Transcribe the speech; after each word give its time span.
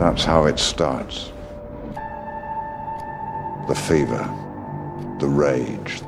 That's 0.00 0.24
how 0.24 0.46
it 0.46 0.58
starts. 0.58 1.30
The 3.68 3.74
fever, 3.74 4.24
the 5.20 5.28
rage, 5.28 6.00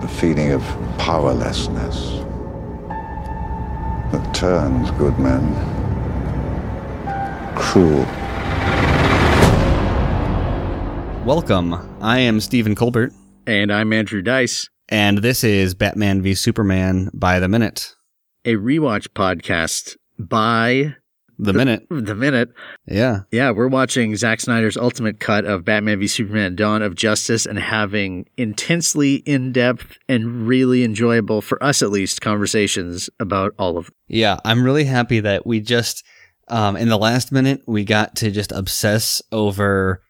the 0.00 0.08
feeling 0.08 0.52
of 0.52 0.62
powerlessness 0.98 2.20
that 4.12 4.32
turns 4.34 4.90
good 4.92 5.18
men 5.18 5.42
cruel. 7.56 8.04
Welcome. 11.26 11.74
I 12.00 12.20
am 12.20 12.40
Stephen 12.40 12.76
Colbert, 12.76 13.12
And 13.48 13.72
I'm 13.72 13.92
Andrew 13.92 14.22
Dice, 14.22 14.68
and 14.88 15.18
this 15.18 15.42
is 15.42 15.74
Batman 15.74 16.22
v 16.22 16.34
Superman 16.34 17.10
by 17.12 17.40
the 17.40 17.48
Minute. 17.48 17.96
a 18.44 18.54
rewatch 18.54 19.08
podcast 19.08 19.96
by 20.18 20.94
The 21.38 21.52
Minute. 21.52 21.86
The 21.90 22.14
Minute. 22.14 22.50
Yeah. 22.86 23.20
Yeah, 23.30 23.50
we're 23.50 23.68
watching 23.68 24.14
Zack 24.16 24.40
Snyder's 24.40 24.76
ultimate 24.76 25.20
cut 25.20 25.44
of 25.44 25.64
Batman 25.64 25.98
v 26.00 26.06
Superman 26.06 26.56
Dawn 26.56 26.82
of 26.82 26.94
Justice 26.94 27.46
and 27.46 27.58
having 27.58 28.26
intensely 28.36 29.16
in 29.16 29.52
depth 29.52 29.98
and 30.08 30.46
really 30.46 30.84
enjoyable, 30.84 31.40
for 31.40 31.62
us 31.62 31.82
at 31.82 31.90
least, 31.90 32.20
conversations 32.20 33.08
about 33.18 33.54
all 33.58 33.78
of 33.78 33.86
them. 33.86 33.94
Yeah. 34.08 34.38
I'm 34.44 34.64
really 34.64 34.84
happy 34.84 35.20
that 35.20 35.46
we 35.46 35.60
just, 35.60 36.04
um, 36.48 36.76
in 36.76 36.88
the 36.88 36.98
last 36.98 37.32
minute, 37.32 37.62
we 37.66 37.84
got 37.84 38.16
to 38.16 38.30
just 38.30 38.52
obsess 38.52 39.22
over 39.32 40.02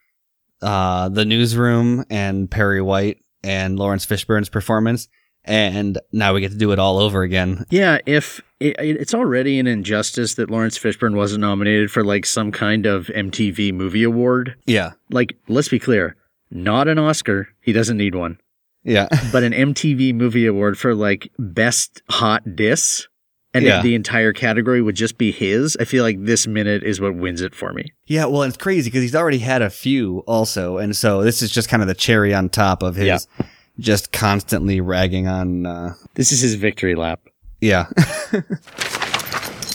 uh, 0.60 1.08
the 1.08 1.24
newsroom 1.24 2.04
and 2.10 2.50
Perry 2.50 2.80
White 2.80 3.18
and 3.42 3.78
Laurence 3.78 4.06
Fishburne's 4.06 4.48
performance. 4.48 5.08
And 5.44 5.98
now 6.12 6.34
we 6.34 6.40
get 6.40 6.52
to 6.52 6.56
do 6.56 6.70
it 6.72 6.78
all 6.78 6.98
over 6.98 7.22
again. 7.22 7.64
Yeah, 7.70 7.98
if 8.06 8.40
it, 8.60 8.76
it's 8.78 9.12
already 9.14 9.58
an 9.58 9.66
injustice 9.66 10.34
that 10.34 10.50
Laurence 10.50 10.78
Fishburne 10.78 11.16
wasn't 11.16 11.40
nominated 11.40 11.90
for 11.90 12.04
like 12.04 12.24
some 12.26 12.52
kind 12.52 12.86
of 12.86 13.06
MTV 13.08 13.72
movie 13.74 14.04
award. 14.04 14.54
Yeah. 14.66 14.92
Like, 15.10 15.36
let's 15.48 15.68
be 15.68 15.80
clear, 15.80 16.14
not 16.50 16.86
an 16.86 16.98
Oscar. 16.98 17.48
He 17.60 17.72
doesn't 17.72 17.96
need 17.96 18.14
one. 18.14 18.38
Yeah. 18.84 19.08
but 19.32 19.42
an 19.42 19.52
MTV 19.52 20.14
Movie 20.14 20.46
Award 20.46 20.78
for 20.78 20.94
like 20.94 21.30
best 21.38 22.02
hot 22.10 22.56
diss, 22.56 23.06
and 23.54 23.64
Yeah. 23.64 23.82
the 23.82 23.94
entire 23.94 24.32
category 24.32 24.80
would 24.82 24.96
just 24.96 25.18
be 25.18 25.30
his. 25.30 25.76
I 25.78 25.84
feel 25.84 26.02
like 26.04 26.24
this 26.24 26.46
minute 26.46 26.82
is 26.84 27.00
what 27.00 27.14
wins 27.16 27.40
it 27.42 27.54
for 27.54 27.72
me. 27.72 27.92
Yeah, 28.06 28.24
well, 28.26 28.42
it's 28.42 28.56
crazy 28.56 28.90
because 28.90 29.02
he's 29.02 29.14
already 29.14 29.38
had 29.38 29.60
a 29.62 29.70
few 29.70 30.20
also, 30.20 30.78
and 30.78 30.96
so 30.96 31.22
this 31.22 31.42
is 31.42 31.50
just 31.50 31.68
kind 31.68 31.82
of 31.82 31.88
the 31.88 31.94
cherry 31.94 32.32
on 32.34 32.48
top 32.48 32.82
of 32.82 32.96
his 32.96 33.06
Yeah. 33.06 33.46
Just 33.82 34.12
constantly 34.12 34.80
ragging 34.80 35.26
on. 35.26 35.66
Uh, 35.66 35.94
This 36.14 36.32
is 36.32 36.40
his 36.40 36.54
victory 36.54 36.94
lap. 36.94 37.20
yeah, 37.60 37.86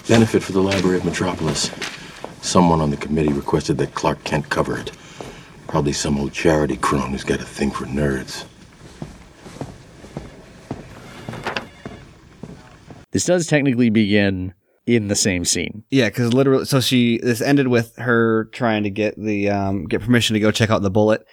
Benefit 0.07 0.41
for 0.41 0.53
the 0.53 0.61
Library 0.61 0.97
of 0.97 1.05
Metropolis. 1.05 1.69
Someone 2.41 2.79
on 2.81 2.89
the 2.91 2.97
committee 2.97 3.33
requested 3.33 3.77
that 3.79 3.93
Clark 3.93 4.23
Kent 4.23 4.49
cover 4.49 4.79
it. 4.79 4.91
Probably 5.67 5.91
some 5.91 6.17
old 6.17 6.31
charity 6.31 6.77
crone 6.77 7.11
who's 7.11 7.25
got 7.25 7.41
a 7.41 7.45
thing 7.45 7.71
for 7.71 7.85
nerds. 7.85 8.45
This 13.11 13.25
does 13.25 13.47
technically 13.47 13.89
begin 13.89 14.53
in 14.85 15.07
the 15.09 15.15
same 15.15 15.43
scene. 15.43 15.83
yeah, 15.89 16.07
because 16.07 16.33
literally, 16.33 16.63
so 16.65 16.79
she 16.79 17.17
this 17.21 17.41
ended 17.41 17.67
with 17.67 17.93
her 17.97 18.45
trying 18.53 18.83
to 18.83 18.89
get 18.89 19.15
the 19.21 19.49
um 19.49 19.85
get 19.85 20.01
permission 20.01 20.33
to 20.35 20.39
go 20.39 20.51
check 20.51 20.69
out 20.69 20.81
the 20.81 20.89
bullet, 20.91 21.25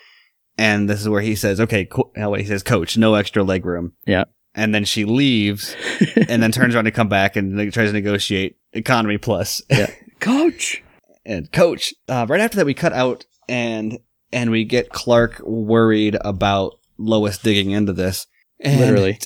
and 0.58 0.88
this 0.88 1.00
is 1.00 1.08
where 1.08 1.20
he 1.22 1.34
says, 1.34 1.60
"Okay, 1.60 1.84
co-, 1.84 2.10
oh, 2.16 2.34
he 2.34 2.44
says, 2.44 2.62
Coach, 2.62 2.96
no 2.96 3.14
extra 3.14 3.42
leg 3.42 3.64
room." 3.66 3.92
Yeah. 4.06 4.24
and 4.54 4.74
then 4.74 4.84
she 4.84 5.04
leaves, 5.04 5.74
and 6.28 6.42
then 6.42 6.52
turns 6.52 6.74
around 6.74 6.84
to 6.84 6.90
come 6.90 7.08
back 7.08 7.36
and 7.36 7.56
like, 7.56 7.72
tries 7.72 7.88
to 7.88 7.92
negotiate 7.92 8.56
economy 8.72 9.18
plus. 9.18 9.62
Yeah. 9.70 9.90
Coach. 10.20 10.82
and 11.26 11.50
coach 11.52 11.92
uh, 12.08 12.24
right 12.28 12.40
after 12.40 12.56
that 12.56 12.66
we 12.66 12.72
cut 12.74 12.92
out 12.94 13.26
and 13.48 13.98
and 14.32 14.50
we 14.50 14.64
get 14.64 14.88
clark 14.90 15.38
worried 15.44 16.16
about 16.22 16.78
lois 16.98 17.36
digging 17.38 17.70
into 17.72 17.92
this 17.92 18.26
and 18.60 18.80
Literally. 18.80 19.18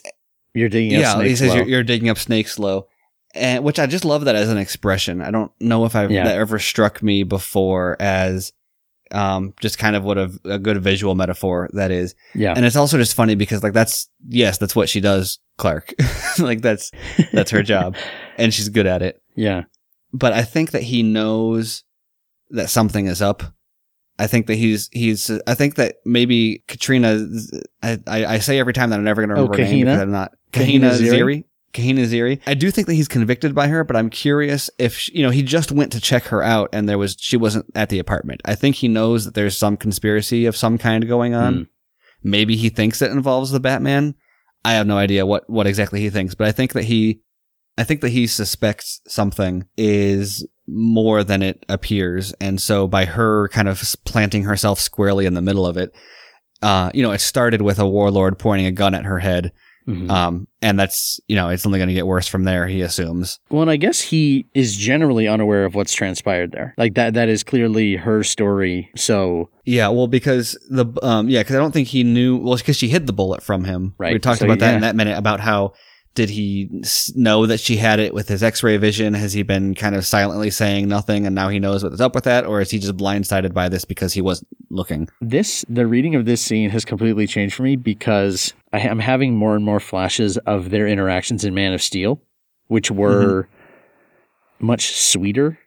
You're 0.54 0.68
digging 0.68 0.96
up 0.96 1.00
yeah 1.18 1.22
he 1.22 1.36
says 1.36 1.54
you're, 1.54 1.66
you're 1.68 1.82
digging 1.84 2.08
up 2.08 2.18
snakes 2.18 2.58
low 2.58 2.88
and 3.34 3.62
which 3.62 3.78
i 3.78 3.86
just 3.86 4.04
love 4.04 4.24
that 4.24 4.34
as 4.34 4.48
an 4.48 4.58
expression 4.58 5.20
i 5.20 5.30
don't 5.30 5.52
know 5.60 5.84
if 5.84 5.94
i've 5.94 6.10
Yeah. 6.10 6.24
that 6.24 6.36
ever 6.38 6.58
struck 6.58 7.00
me 7.02 7.22
before 7.22 7.96
as 8.00 8.52
um 9.12 9.54
just 9.60 9.78
kind 9.78 9.96
of 9.96 10.04
what 10.04 10.18
a, 10.18 10.30
a 10.44 10.58
good 10.58 10.82
visual 10.82 11.14
metaphor 11.14 11.68
that 11.72 11.90
is 11.90 12.14
yeah. 12.34 12.52
and 12.54 12.64
it's 12.64 12.76
also 12.76 12.98
just 12.98 13.14
funny 13.14 13.34
because 13.34 13.62
like 13.62 13.72
that's 13.72 14.08
yes 14.28 14.58
that's 14.58 14.76
what 14.76 14.88
she 14.88 15.00
does 15.00 15.38
clark 15.56 15.92
like 16.38 16.60
that's 16.60 16.90
that's 17.32 17.50
her 17.50 17.62
job 17.62 17.96
and 18.38 18.52
she's 18.52 18.68
good 18.68 18.86
at 18.86 19.02
it 19.02 19.20
yeah. 19.34 19.62
but 20.12 20.32
I 20.32 20.42
think 20.42 20.72
that 20.72 20.82
he 20.82 21.02
knows 21.02 21.84
that 22.50 22.70
something 22.70 23.06
is 23.06 23.22
up. 23.22 23.42
I 24.18 24.26
think 24.26 24.46
that 24.48 24.56
he's 24.56 24.88
he's. 24.90 25.30
I 25.46 25.54
think 25.54 25.76
that 25.76 25.96
maybe 26.04 26.64
Katrina. 26.66 27.24
I, 27.82 27.98
I, 28.06 28.26
I 28.26 28.38
say 28.40 28.58
every 28.58 28.72
time 28.72 28.90
that 28.90 28.96
I'm 28.96 29.04
never 29.04 29.24
going 29.24 29.28
to 29.28 29.36
Oh, 29.36 29.46
remember 29.46 29.58
her 29.58 29.70
name 29.70 29.84
Kahina? 29.84 29.84
because 29.84 30.00
I'm 30.00 30.10
not 30.10 30.32
Kahina 30.52 30.80
Kahina 30.80 30.98
Ziri? 30.98 31.18
Ziri. 31.18 31.44
Kahina 31.72 32.04
Ziri. 32.06 32.40
I 32.46 32.54
do 32.54 32.70
think 32.70 32.86
that 32.86 32.94
he's 32.94 33.08
convicted 33.08 33.54
by 33.54 33.68
her, 33.68 33.84
but 33.84 33.96
I'm 33.96 34.10
curious 34.10 34.70
if 34.78 34.96
she- 34.96 35.16
you 35.18 35.22
know 35.22 35.30
he 35.30 35.42
just 35.42 35.70
went 35.70 35.92
to 35.92 36.00
check 36.00 36.24
her 36.24 36.42
out 36.42 36.70
and 36.72 36.88
there 36.88 36.98
was 36.98 37.16
she 37.18 37.36
wasn't 37.36 37.66
at 37.74 37.88
the 37.88 37.98
apartment. 37.98 38.40
I 38.44 38.54
think 38.54 38.76
he 38.76 38.88
knows 38.88 39.24
that 39.24 39.34
there's 39.34 39.56
some 39.56 39.76
conspiracy 39.76 40.46
of 40.46 40.56
some 40.56 40.78
kind 40.78 41.06
going 41.06 41.34
on. 41.34 41.54
Mm. 41.54 41.66
Maybe 42.22 42.56
he 42.56 42.68
thinks 42.68 43.00
it 43.02 43.10
involves 43.12 43.50
the 43.50 43.60
Batman. 43.60 44.14
I 44.64 44.72
have 44.72 44.86
no 44.86 44.96
idea 44.98 45.26
what 45.26 45.48
what 45.48 45.66
exactly 45.66 46.00
he 46.00 46.10
thinks, 46.10 46.34
but 46.34 46.48
I 46.48 46.52
think 46.52 46.72
that 46.72 46.84
he 46.84 47.20
I 47.76 47.84
think 47.84 48.00
that 48.00 48.08
he 48.10 48.26
suspects 48.26 49.00
something 49.06 49.66
is 49.76 50.44
more 50.66 51.22
than 51.22 51.42
it 51.42 51.64
appears. 51.68 52.32
And 52.40 52.60
so 52.60 52.88
by 52.88 53.04
her 53.04 53.48
kind 53.48 53.68
of 53.68 53.94
planting 54.04 54.42
herself 54.42 54.80
squarely 54.80 55.26
in 55.26 55.34
the 55.34 55.40
middle 55.42 55.64
of 55.64 55.76
it, 55.76 55.94
uh, 56.60 56.90
you 56.92 57.02
know, 57.02 57.12
it 57.12 57.20
started 57.20 57.62
with 57.62 57.78
a 57.78 57.88
warlord 57.88 58.36
pointing 58.38 58.66
a 58.66 58.72
gun 58.72 58.94
at 58.94 59.04
her 59.04 59.20
head. 59.20 59.52
Mhm. 59.88 60.10
Um, 60.10 60.46
and 60.60 60.78
that's, 60.78 61.18
you 61.28 61.36
know, 61.36 61.48
it's 61.48 61.64
only 61.64 61.78
going 61.78 61.88
to 61.88 61.94
get 61.94 62.06
worse 62.06 62.28
from 62.28 62.44
there, 62.44 62.66
he 62.66 62.82
assumes. 62.82 63.40
Well, 63.50 63.62
and 63.62 63.70
I 63.70 63.76
guess 63.76 64.00
he 64.00 64.44
is 64.54 64.76
generally 64.76 65.26
unaware 65.26 65.64
of 65.64 65.74
what's 65.74 65.94
transpired 65.94 66.52
there. 66.52 66.74
Like 66.76 66.94
that 66.94 67.14
that 67.14 67.28
is 67.30 67.42
clearly 67.42 67.96
her 67.96 68.22
story. 68.22 68.90
So 68.96 69.48
Yeah, 69.64 69.88
well, 69.88 70.06
because 70.06 70.58
the, 70.68 70.86
um, 71.02 71.28
yeah, 71.30 71.40
because 71.40 71.56
I 71.56 71.58
don't 71.58 71.72
think 71.72 71.88
he 71.88 72.04
knew, 72.04 72.36
well, 72.36 72.56
because 72.56 72.76
she 72.76 72.88
hid 72.88 73.06
the 73.06 73.12
bullet 73.14 73.42
from 73.42 73.64
him. 73.64 73.94
Right. 73.98 74.12
We 74.12 74.18
talked 74.18 74.40
So, 74.40 74.44
about 74.44 74.58
that 74.58 74.70
yeah. 74.70 74.74
in 74.76 74.80
that 74.82 74.96
minute 74.96 75.16
about 75.16 75.40
how 75.40 75.72
did 76.14 76.30
he 76.30 76.68
know 77.14 77.46
that 77.46 77.60
she 77.60 77.76
had 77.76 78.00
it 78.00 78.12
with 78.12 78.28
his 78.28 78.42
x-ray 78.42 78.76
vision? 78.76 79.14
Has 79.14 79.32
he 79.32 79.42
been 79.42 79.74
kind 79.74 79.94
of 79.94 80.04
silently 80.04 80.50
saying 80.50 80.88
nothing 80.88 81.26
and 81.26 81.34
now 81.34 81.48
he 81.48 81.58
knows 81.58 81.84
what's 81.84 82.00
up 82.00 82.14
with 82.14 82.24
that? 82.24 82.44
Or 82.44 82.60
is 82.60 82.70
he 82.70 82.78
just 82.78 82.96
blindsided 82.96 83.52
by 83.52 83.68
this 83.68 83.84
because 83.84 84.12
he 84.14 84.20
wasn't 84.20 84.48
looking? 84.70 85.08
this 85.20 85.64
the 85.68 85.86
reading 85.86 86.14
of 86.14 86.24
this 86.24 86.40
scene 86.40 86.70
has 86.70 86.84
completely 86.84 87.26
changed 87.26 87.54
for 87.54 87.62
me 87.62 87.76
because 87.76 88.52
I 88.72 88.80
am 88.80 88.98
having 88.98 89.36
more 89.36 89.54
and 89.54 89.64
more 89.64 89.80
flashes 89.80 90.36
of 90.38 90.70
their 90.70 90.86
interactions 90.86 91.44
in 91.44 91.54
Man 91.54 91.72
of 91.72 91.82
Steel, 91.82 92.20
which 92.66 92.88
mm-hmm. 92.90 92.98
were 92.98 93.48
much 94.58 94.96
sweeter, 94.96 95.58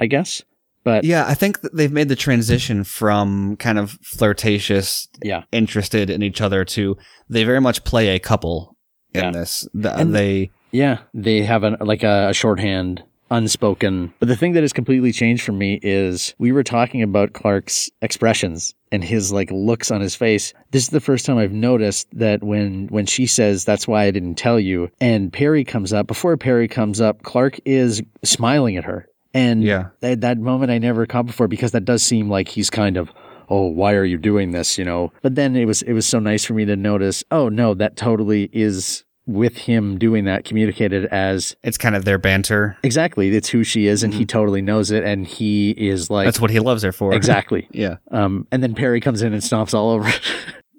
I 0.00 0.06
guess. 0.06 0.42
But 0.84 1.04
Yeah, 1.04 1.26
I 1.26 1.34
think 1.34 1.62
that 1.62 1.74
they've 1.74 1.90
made 1.90 2.08
the 2.08 2.16
transition 2.16 2.84
from 2.84 3.56
kind 3.56 3.78
of 3.78 3.98
flirtatious, 4.02 5.08
Yeah. 5.22 5.42
interested 5.50 6.10
in 6.10 6.22
each 6.22 6.40
other 6.40 6.64
to 6.66 6.96
they 7.28 7.42
very 7.44 7.60
much 7.60 7.82
play 7.84 8.10
a 8.10 8.20
couple 8.20 8.75
in 9.16 9.24
Yeah. 9.24 9.30
this. 9.32 9.68
The, 9.74 9.96
And- 9.98 10.14
they, 10.14 10.50
Yeah, 10.72 10.98
they 11.14 11.42
have 11.42 11.62
an 11.64 11.76
like 11.80 12.02
a, 12.02 12.28
a 12.30 12.34
shorthand, 12.34 13.02
unspoken. 13.30 14.12
But 14.18 14.28
the 14.28 14.36
thing 14.36 14.52
that 14.52 14.62
has 14.62 14.72
completely 14.72 15.12
changed 15.12 15.42
for 15.44 15.52
me 15.52 15.78
is 15.82 16.34
we 16.38 16.52
were 16.52 16.62
talking 16.62 17.02
about 17.02 17.32
Clark's 17.32 17.90
expressions 18.02 18.74
and 18.92 19.02
his 19.04 19.32
like 19.32 19.50
looks 19.50 19.90
on 19.90 20.00
his 20.00 20.14
face. 20.14 20.52
This 20.70 20.84
is 20.84 20.88
the 20.90 21.00
first 21.00 21.26
time 21.26 21.38
I've 21.38 21.52
noticed 21.52 22.08
that 22.12 22.42
when 22.42 22.86
when 22.88 23.06
she 23.06 23.26
says 23.26 23.64
that's 23.64 23.86
why 23.88 24.04
I 24.04 24.10
didn't 24.10 24.36
tell 24.36 24.60
you, 24.60 24.90
and 25.00 25.32
Perry 25.32 25.64
comes 25.64 25.92
up 25.92 26.06
before 26.06 26.36
Perry 26.36 26.68
comes 26.68 27.00
up, 27.00 27.22
Clark 27.22 27.58
is 27.64 28.02
smiling 28.24 28.76
at 28.76 28.84
her, 28.84 29.06
and 29.34 29.62
Yeah. 29.62 29.88
that, 30.00 30.20
that 30.22 30.38
moment 30.38 30.70
I 30.70 30.78
never 30.78 31.06
caught 31.06 31.26
before 31.26 31.48
because 31.48 31.72
that 31.72 31.84
does 31.84 32.02
seem 32.02 32.28
like 32.30 32.48
he's 32.48 32.70
kind 32.70 32.96
of. 32.96 33.10
Oh, 33.48 33.66
why 33.68 33.94
are 33.94 34.04
you 34.04 34.18
doing 34.18 34.50
this? 34.50 34.76
You 34.76 34.84
know, 34.84 35.12
but 35.22 35.36
then 35.36 35.54
it 35.54 35.66
was 35.66 35.82
it 35.82 35.92
was 35.92 36.04
so 36.04 36.18
nice 36.18 36.44
for 36.44 36.52
me 36.54 36.64
to 36.64 36.74
notice. 36.74 37.22
Oh 37.30 37.48
no, 37.48 37.74
that 37.74 37.96
totally 37.96 38.50
is 38.52 39.04
with 39.26 39.56
him 39.56 39.98
doing 39.98 40.24
that 40.24 40.44
communicated 40.44 41.04
as 41.06 41.56
it's 41.64 41.76
kind 41.78 41.96
of 41.96 42.04
their 42.04 42.18
banter. 42.18 42.76
exactly 42.84 43.34
it's 43.34 43.48
who 43.48 43.64
she 43.64 43.86
is 43.86 44.02
and 44.02 44.14
he 44.14 44.24
totally 44.24 44.62
knows 44.62 44.90
it 44.92 45.02
and 45.04 45.26
he 45.26 45.70
is 45.70 46.08
like 46.10 46.26
That's 46.26 46.40
what 46.40 46.50
he 46.50 46.60
loves 46.60 46.82
her 46.84 46.92
for. 46.92 47.12
exactly 47.12 47.66
yeah. 47.72 47.96
um 48.12 48.46
and 48.52 48.62
then 48.62 48.74
perry 48.74 49.00
comes 49.00 49.22
in 49.22 49.32
and 49.32 49.42
stomps 49.42 49.74
all 49.74 49.90
over 49.90 50.08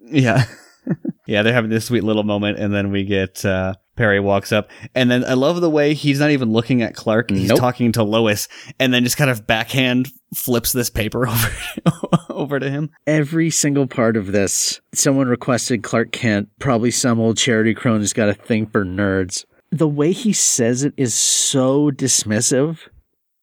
Yeah. 0.10 0.46
yeah, 1.28 1.44
they're 1.44 1.54
having 1.54 1.70
this 1.70 1.84
sweet 1.86 2.04
little 2.04 2.24
moment, 2.24 2.58
and 2.60 2.74
then 2.74 2.92
we 2.92 3.04
get 3.04 3.44
uh, 3.44 3.74
Perry 3.98 4.20
walks 4.22 4.52
up, 4.54 4.70
and 4.96 5.12
then 5.12 5.26
I 5.26 5.34
love 5.34 5.60
the 5.60 5.70
way 5.70 5.94
he's 5.94 6.20
not 6.20 6.30
even 6.32 6.52
looking 6.52 6.82
at 6.82 6.96
Clark. 6.96 7.32
He's 7.32 7.50
Nope. 7.50 7.60
talking 7.60 7.92
to 7.94 8.04
Lois, 8.04 8.48
and 8.80 8.94
then 8.94 9.04
just 9.04 9.18
kind 9.18 9.30
of 9.30 9.46
backhand 9.46 10.10
flips 10.34 10.72
this 10.72 10.90
paper 10.90 11.28
over 11.28 11.50
over 12.30 12.60
to 12.60 12.70
him. 12.70 12.90
every 13.08 13.50
single 13.50 13.88
part 13.88 14.16
of 14.18 14.32
this 14.34 14.80
someone 14.94 15.28
requested 15.28 15.82
clark 15.84 16.12
kent 16.12 16.50
probably 16.60 16.92
some 16.92 17.18
old 17.20 17.38
charity 17.38 17.74
crone 17.74 18.00
who's 18.02 18.12
got 18.14 18.28
a 18.30 18.34
thing 18.34 18.66
for 18.68 18.84
nerds 18.86 19.46
the 19.72 19.88
way 19.88 20.12
he 20.12 20.34
says 20.34 20.84
it 20.84 20.94
is 20.98 21.14
so 21.14 21.90
dismissive 21.92 22.80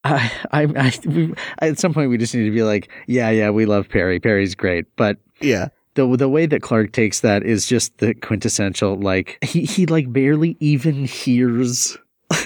I, 0.05 0.31
I, 0.53 0.63
I, 0.77 0.93
we, 1.07 1.33
at 1.61 1.79
some 1.79 1.95
point 1.95 2.11
we 2.11 2.19
just 2.19 2.35
need 2.35 2.45
to 2.45 2.51
be 2.51 2.63
like, 2.63 2.91
yeah, 3.07 3.31
yeah, 3.31 3.49
we 3.49 3.65
love 3.65 3.89
Perry. 3.89 4.21
Perry's 4.21 4.55
great, 4.55 4.85
but 4.97 5.17
Yeah. 5.41 5.69
The 5.95 6.17
the 6.17 6.29
way 6.29 6.47
that 6.47 6.63
Clark 6.63 6.93
takes 6.93 7.21
that 7.21 7.43
is 7.43 7.67
just 7.67 7.99
the 7.99 8.15
quintessential. 8.15 8.97
Like 8.97 9.39
he 9.45 9.65
he 9.65 9.87
like 9.87 10.13
barely 10.13 10.57
even 10.61 11.05
hears. 11.05 11.97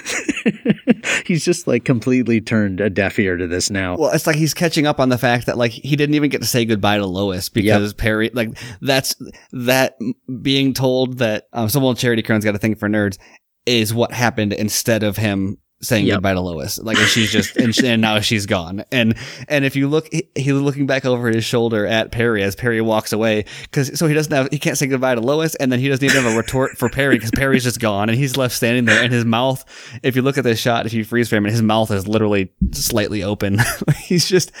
He's 1.25 1.45
just 1.45 1.67
like 1.67 1.85
completely 1.85 2.41
turned 2.41 2.79
a 2.79 2.89
deaf 2.89 3.19
ear 3.19 3.37
to 3.37 3.47
this 3.47 3.69
now. 3.69 3.97
Well, 3.97 4.11
it's 4.11 4.25
like 4.25 4.35
he's 4.35 4.53
catching 4.53 4.87
up 4.87 4.99
on 4.99 5.09
the 5.09 5.17
fact 5.17 5.45
that 5.45 5.57
like 5.57 5.71
he 5.71 5.95
didn't 5.95 6.15
even 6.15 6.29
get 6.29 6.41
to 6.41 6.47
say 6.47 6.65
goodbye 6.65 6.97
to 6.97 7.05
Lois 7.05 7.49
because 7.49 7.93
Perry 7.93 8.31
like 8.33 8.57
that's 8.81 9.15
that 9.51 9.97
being 10.41 10.73
told 10.73 11.19
that 11.19 11.47
um, 11.53 11.69
someone 11.69 11.95
Charity 11.95 12.23
Crone's 12.23 12.45
got 12.45 12.55
a 12.55 12.59
thing 12.59 12.75
for 12.75 12.89
nerds 12.89 13.17
is 13.65 13.93
what 13.93 14.11
happened 14.11 14.53
instead 14.53 15.03
of 15.03 15.17
him 15.17 15.57
saying 15.81 16.05
Yep. 16.05 16.15
goodbye 16.17 16.33
to 16.33 16.41
Lois. 16.41 16.77
Like 16.79 16.97
and 16.97 17.07
she's 17.07 17.31
just 17.31 17.55
and, 17.55 17.73
she, 17.73 17.87
and 17.87 18.01
now 18.01 18.19
she's 18.19 18.45
gone. 18.45 18.83
And 18.91 19.15
and 19.47 19.65
if 19.65 19.75
you 19.75 19.87
look, 19.87 20.07
he, 20.11 20.29
he's 20.35 20.53
looking 20.53 20.85
back 20.87 21.05
over 21.05 21.29
his 21.29 21.45
shoulder 21.45 21.85
at 21.85 22.11
Perry 22.11 22.43
as 22.43 22.55
Perry 22.55 22.81
walks 22.81 23.13
away 23.13 23.45
because 23.63 23.97
so 23.97 24.07
he 24.07 24.13
doesn't 24.13 24.33
have 24.33 24.49
he 24.51 24.59
can't 24.59 24.77
say 24.77 24.87
goodbye 24.87 25.15
to 25.15 25.21
Lois, 25.21 25.55
and 25.55 25.71
then 25.71 25.79
he 25.79 25.87
doesn't 25.87 26.03
even 26.03 26.23
have 26.23 26.33
a 26.33 26.37
retort 26.37 26.77
for 26.77 26.89
Perry 26.89 27.15
because 27.15 27.31
Perry's 27.31 27.63
just 27.63 27.79
gone 27.79 28.09
and 28.09 28.17
he's 28.17 28.35
left 28.37 28.55
standing 28.55 28.85
there. 28.85 29.01
And 29.03 29.13
his 29.13 29.25
mouth, 29.25 29.63
if 30.03 30.15
you 30.15 30.21
look 30.21 30.37
at 30.37 30.43
this 30.43 30.59
shot, 30.59 30.85
if 30.85 30.93
you 30.93 31.03
freeze 31.05 31.29
frame 31.29 31.45
it, 31.45 31.51
his 31.51 31.61
mouth 31.61 31.91
is 31.91 32.07
literally 32.07 32.51
slightly 32.71 33.23
open. 33.23 33.59
he's 34.03 34.27
just 34.27 34.51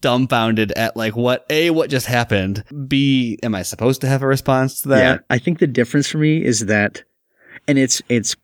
dumbfounded 0.00 0.72
at 0.72 0.96
like 0.96 1.16
what 1.16 1.44
a 1.50 1.70
what 1.70 1.90
just 1.90 2.06
happened. 2.06 2.64
B 2.88 3.38
am 3.42 3.54
I 3.54 3.62
supposed 3.62 4.00
to 4.02 4.06
have 4.06 4.22
a 4.22 4.26
response 4.26 4.82
to 4.82 4.88
that? 4.90 4.98
Yeah, 4.98 5.18
I 5.30 5.38
think 5.38 5.58
the 5.58 5.66
difference 5.66 6.08
for 6.08 6.18
me 6.18 6.44
is 6.44 6.66
that, 6.66 7.02
and 7.66 7.78
it's 7.78 8.02
it's 8.08 8.36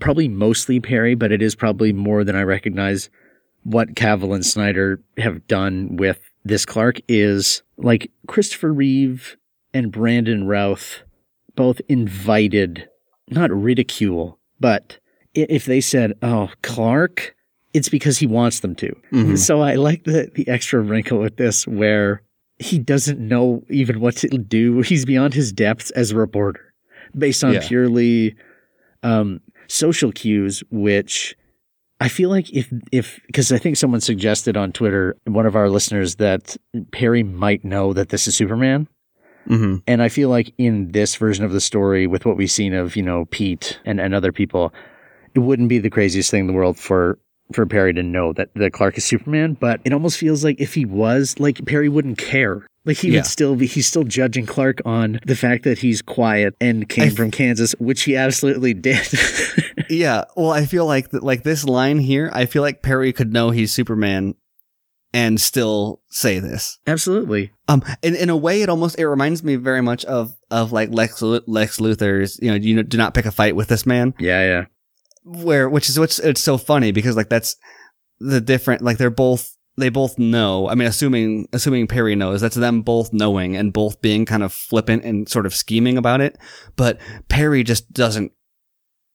probably 0.00 0.28
mostly 0.28 0.80
Perry, 0.80 1.14
but 1.14 1.32
it 1.32 1.42
is 1.42 1.54
probably 1.54 1.92
more 1.92 2.24
than 2.24 2.36
I 2.36 2.42
recognize. 2.42 3.10
What 3.64 3.94
Cavill 3.94 4.34
and 4.34 4.46
Snyder 4.46 5.00
have 5.18 5.46
done 5.48 5.96
with 5.96 6.20
this 6.44 6.64
Clark 6.64 7.00
is 7.08 7.62
like 7.76 8.10
Christopher 8.28 8.72
Reeve 8.72 9.36
and 9.74 9.90
Brandon 9.90 10.46
Routh 10.46 11.02
both 11.56 11.80
invited, 11.88 12.88
not 13.28 13.50
ridicule, 13.50 14.38
but 14.60 14.98
if 15.34 15.64
they 15.66 15.80
said, 15.80 16.12
"Oh, 16.22 16.50
Clark," 16.62 17.34
it's 17.74 17.88
because 17.88 18.18
he 18.18 18.26
wants 18.26 18.60
them 18.60 18.74
to. 18.76 18.94
Mhm. 19.12 19.36
So 19.38 19.60
I 19.62 19.74
like 19.74 20.04
the 20.04 20.30
the 20.34 20.46
extra 20.48 20.80
wrinkle 20.80 21.18
with 21.18 21.36
this 21.36 21.66
where 21.66 22.22
he 22.58 22.78
doesn't 22.78 23.18
know 23.18 23.64
even 23.68 24.00
what 24.00 24.16
to 24.18 24.28
do. 24.28 24.80
He's 24.82 25.04
beyond 25.04 25.34
his 25.34 25.52
depths 25.52 25.90
as 25.90 26.12
a 26.12 26.16
reporter 26.16 26.72
based 27.18 27.42
on 27.44 27.54
Yeah. 27.54 27.66
purely 27.66 28.34
um, 29.02 29.40
social 29.68 30.12
cues, 30.12 30.62
which 30.70 31.36
I 32.00 32.08
feel 32.08 32.30
like 32.30 32.52
if, 32.52 32.72
if, 32.92 33.20
because 33.26 33.52
I 33.52 33.58
think 33.58 33.76
someone 33.76 34.00
suggested 34.00 34.56
on 34.56 34.72
Twitter, 34.72 35.16
one 35.24 35.46
of 35.46 35.56
our 35.56 35.70
listeners, 35.70 36.16
that 36.16 36.56
Perry 36.92 37.22
might 37.22 37.64
know 37.64 37.92
that 37.92 38.10
this 38.10 38.28
is 38.28 38.36
Superman. 38.36 38.88
Mm-hmm. 39.48 39.76
And 39.86 40.02
I 40.02 40.08
feel 40.08 40.28
like 40.28 40.52
in 40.58 40.90
this 40.90 41.14
version 41.16 41.44
of 41.44 41.52
the 41.52 41.60
story, 41.60 42.06
with 42.06 42.26
what 42.26 42.36
we've 42.36 42.50
seen 42.50 42.74
of, 42.74 42.96
you 42.96 43.02
know, 43.02 43.26
Pete 43.26 43.80
and, 43.84 44.00
and 44.00 44.14
other 44.14 44.32
people, 44.32 44.74
it 45.34 45.38
wouldn't 45.38 45.68
be 45.68 45.78
the 45.78 45.90
craziest 45.90 46.30
thing 46.30 46.40
in 46.40 46.46
the 46.46 46.52
world 46.52 46.78
for 46.78 47.18
for 47.52 47.64
Perry 47.66 47.92
to 47.94 48.02
know 48.02 48.32
that, 48.32 48.48
that 48.54 48.72
Clark 48.72 48.98
is 48.98 49.04
Superman, 49.04 49.56
but 49.60 49.80
it 49.84 49.92
almost 49.92 50.18
feels 50.18 50.42
like 50.44 50.60
if 50.60 50.74
he 50.74 50.84
was, 50.84 51.34
like 51.38 51.64
Perry 51.66 51.88
wouldn't 51.88 52.18
care. 52.18 52.66
Like 52.84 52.98
he 52.98 53.08
Yeah. 53.10 53.18
would 53.18 53.26
still 53.26 53.56
be 53.56 53.66
he's 53.66 53.86
still 53.86 54.04
judging 54.04 54.46
Clark 54.46 54.80
on 54.84 55.18
the 55.26 55.34
fact 55.36 55.64
that 55.64 55.78
he's 55.78 56.02
quiet 56.02 56.54
and 56.60 56.88
came 56.88 57.06
I- 57.08 57.10
from 57.10 57.30
Kansas, 57.30 57.72
which 57.78 58.02
he 58.04 58.16
absolutely 58.16 58.74
did. 58.74 59.06
Yeah, 59.88 60.24
well, 60.36 60.50
I 60.50 60.64
feel 60.66 60.84
like 60.84 61.12
th- 61.12 61.22
like 61.22 61.44
this 61.44 61.62
line 61.62 61.98
here. 62.00 62.28
I 62.32 62.46
feel 62.46 62.62
like 62.62 62.82
Perry 62.82 63.12
could 63.12 63.32
know 63.32 63.50
he's 63.50 63.72
Superman 63.72 64.34
and 65.12 65.40
still 65.40 66.00
say 66.10 66.40
this. 66.40 66.78
absolutely. 66.88 67.52
Um, 67.68 67.84
in 68.02 68.16
in 68.16 68.28
a 68.28 68.36
way, 68.36 68.62
it 68.62 68.68
almost 68.68 68.98
it 68.98 69.06
reminds 69.06 69.44
me 69.44 69.54
very 69.54 69.82
much 69.82 70.04
of 70.06 70.34
of 70.50 70.72
like 70.72 70.88
Lex 70.90 71.22
Lex 71.22 71.78
Luthor's. 71.78 72.38
You 72.42 72.50
know, 72.50 72.56
you 72.56 72.82
do 72.82 72.96
not 72.98 73.14
pick 73.14 73.26
a 73.26 73.30
fight 73.30 73.54
with 73.54 73.68
this 73.68 73.86
man. 73.86 74.14
Yeah, 74.18 74.40
yeah. 74.42 74.64
Where 75.28 75.68
which 75.68 75.88
is 75.88 75.98
what's 75.98 76.18
it's 76.20 76.40
so 76.42 76.56
funny 76.56 76.92
because 76.92 77.16
like 77.16 77.28
that's 77.28 77.56
the 78.20 78.40
different. 78.40 78.80
Like 78.82 78.96
they're 78.98 79.10
both 79.10 79.52
they 79.76 79.88
both 79.88 80.18
know. 80.18 80.68
I 80.68 80.74
mean, 80.74 80.86
assuming 80.88 81.48
assuming 81.52 81.86
Perry 81.88 82.14
knows, 82.14 82.40
that's 82.40 82.54
them 82.56 82.82
both 82.82 83.12
knowing 83.12 83.56
and 83.56 83.72
both 83.72 84.00
being 84.00 84.24
kind 84.24 84.42
of 84.42 84.52
flippant 84.52 85.04
and 85.04 85.28
sort 85.28 85.44
of 85.44 85.52
scheming 85.54 85.98
about 85.98 86.20
it. 86.20 86.38
But 86.76 86.98
Perry 87.28 87.62
just 87.64 87.92
doesn't 87.92 88.32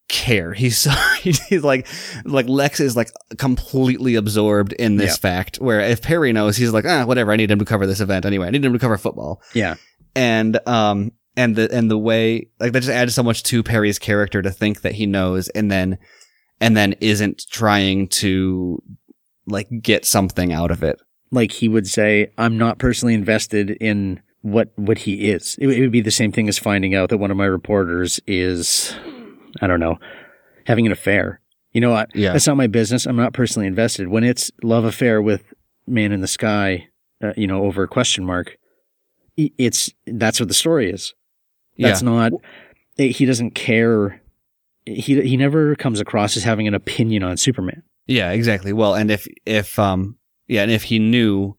care. 0.09 0.53
He's 0.53 0.77
so 0.77 0.91
he's 1.21 1.63
like 1.63 1.87
like 2.25 2.47
Lex 2.49 2.79
is 2.81 2.95
like 2.97 3.09
completely 3.37 4.15
absorbed 4.15 4.73
in 4.73 4.97
this 4.97 5.11
Yeah. 5.11 5.15
fact. 5.29 5.57
Where 5.57 5.79
if 5.79 6.01
Perry 6.01 6.33
knows, 6.33 6.57
he's 6.57 6.71
like, 6.73 6.85
ah, 6.85 7.05
whatever. 7.05 7.31
I 7.31 7.37
need 7.37 7.49
him 7.49 7.59
to 7.59 7.65
cover 7.65 7.87
this 7.87 8.01
event 8.01 8.25
anyway. 8.25 8.47
I 8.47 8.49
need 8.49 8.65
him 8.65 8.73
to 8.73 8.79
cover 8.79 8.97
football. 8.97 9.41
Yeah. 9.53 9.75
And 10.13 10.59
um 10.67 11.13
and 11.37 11.55
the 11.55 11.69
and 11.73 11.89
the 11.89 11.97
way 11.97 12.47
like 12.59 12.73
that 12.73 12.81
just 12.81 12.91
adds 12.91 13.15
so 13.15 13.23
much 13.23 13.43
to 13.43 13.63
Perry's 13.63 13.99
character 13.99 14.41
to 14.41 14.51
think 14.51 14.81
that 14.81 14.95
he 14.95 15.05
knows 15.05 15.47
and 15.49 15.71
then 15.71 15.97
and 16.59 16.75
then 16.77 16.93
isn't 17.01 17.45
trying 17.49 18.07
to 18.07 18.81
like 19.47 19.67
get 19.81 20.05
something 20.05 20.53
out 20.53 20.71
of 20.71 20.83
it. 20.83 20.99
Like 21.31 21.51
he 21.53 21.67
would 21.69 21.87
say, 21.87 22.31
I'm 22.37 22.57
not 22.57 22.77
personally 22.77 23.13
invested 23.13 23.71
in 23.71 24.21
what 24.41 24.71
what 24.75 24.99
he 24.99 25.29
is. 25.31 25.55
It, 25.59 25.67
would- 25.67 25.77
it 25.77 25.81
would 25.81 25.91
be 25.91 26.01
the 26.01 26.11
same 26.11 26.31
thing 26.31 26.49
as 26.49 26.59
finding 26.59 26.93
out 26.95 27.09
that 27.09 27.17
one 27.17 27.31
of 27.31 27.37
my 27.37 27.45
reporters 27.45 28.19
is 28.27 28.93
I 29.61 29.67
don't 29.67 29.79
know, 29.79 29.97
having 30.65 30.85
an 30.85 30.91
affair. 30.91 31.39
You 31.73 31.79
know 31.81 31.91
what? 31.91 32.09
Yeah. 32.13 32.33
That's 32.33 32.47
not 32.47 32.57
my 32.57 32.67
business. 32.67 33.05
I'm 33.05 33.15
not 33.15 33.33
personally 33.33 33.65
invested. 33.67 34.09
When 34.09 34.25
it's 34.25 34.51
love 34.61 34.83
affair 34.83 35.21
with 35.21 35.53
man 35.87 36.11
in 36.11 36.19
the 36.19 36.27
sky, 36.27 36.87
uh, 37.23 37.31
you 37.37 37.47
know, 37.47 37.63
over 37.63 37.83
a 37.83 37.87
question 37.87 38.25
mark, 38.25 38.57
it's 39.37 39.91
that's 40.05 40.39
what 40.39 40.49
the 40.49 40.53
story 40.53 40.91
is. 40.91 41.13
That's 41.87 42.01
not. 42.01 42.31
eh, 42.97 43.07
He 43.07 43.25
doesn't 43.25 43.51
care. 43.55 44.21
He 44.85 45.21
he 45.21 45.37
never 45.37 45.75
comes 45.75 45.99
across 45.99 46.35
as 46.37 46.43
having 46.43 46.67
an 46.67 46.73
opinion 46.73 47.23
on 47.23 47.37
Superman. 47.37 47.83
Yeah, 48.07 48.31
exactly. 48.31 48.73
Well, 48.73 48.95
and 48.95 49.11
if 49.11 49.27
if 49.45 49.77
um 49.77 50.17
yeah, 50.47 50.63
and 50.63 50.71
if 50.71 50.83
he 50.83 50.99
knew 50.99 51.55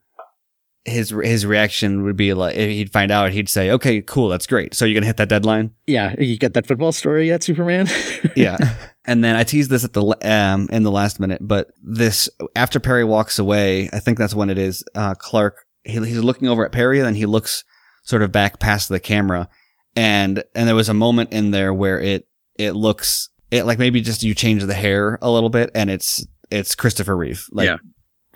his 0.85 1.11
his 1.23 1.47
reaction 1.47 2.03
would 2.03 2.17
be 2.17 2.35
like 2.35 2.57
if 2.57 2.69
he'd 2.69 2.93
find 2.93 3.13
out, 3.13 3.31
he'd 3.31 3.49
say, 3.49 3.71
"Okay, 3.71 4.03
cool, 4.03 4.29
that's 4.29 4.49
great. 4.49 4.75
So 4.75 4.85
you're 4.85 4.95
gonna 4.95 5.07
hit 5.07 5.17
that 5.19 5.29
deadline." 5.29 5.71
Yeah, 5.87 6.15
you 6.19 6.37
got 6.37 6.55
that 6.55 6.67
football 6.67 6.91
story 6.93 7.29
yet, 7.29 7.43
Superman? 7.45 7.87
Yeah. 8.37 8.57
and 9.05 9.23
then 9.23 9.37
I 9.37 9.45
teased 9.45 9.71
this 9.71 9.85
at 9.85 9.93
the 9.93 10.03
um 10.23 10.69
in 10.73 10.83
the 10.83 10.91
last 10.91 11.21
minute, 11.21 11.39
but 11.41 11.71
this 11.83 12.29
after 12.57 12.81
Perry 12.81 13.05
walks 13.05 13.39
away, 13.39 13.89
I 13.93 14.01
think 14.01 14.19
that's 14.19 14.35
when 14.35 14.51
it 14.51 14.59
is. 14.59 14.83
Uh, 14.95 15.15
Clark 15.15 15.65
he, 15.85 15.93
he's 15.99 16.19
looking 16.19 16.49
over 16.49 16.65
at 16.67 16.73
Perry, 16.73 16.99
and 16.99 17.06
then 17.06 17.15
he 17.15 17.27
looks 17.27 17.63
sort 18.03 18.23
of 18.23 18.32
back 18.32 18.58
past 18.58 18.89
the 18.89 18.99
camera, 19.01 19.49
and 19.96 20.43
and 20.55 20.69
there 20.69 20.75
was 20.75 20.89
a 20.89 20.94
moment 20.94 21.32
in 21.32 21.51
there 21.51 21.72
where 21.75 22.01
it 22.01 22.27
it 22.58 22.72
looks 22.72 23.29
it 23.51 23.65
like 23.65 23.79
maybe 23.79 24.01
just 24.01 24.22
you 24.22 24.34
change 24.34 24.65
the 24.65 24.75
hair 24.75 25.19
a 25.22 25.31
little 25.31 25.51
bit, 25.51 25.70
and 25.75 25.91
it's 25.91 26.27
it's 26.51 26.75
Christopher 26.75 27.17
Reeve, 27.17 27.46
like 27.53 27.67
Yeah. 27.67 27.77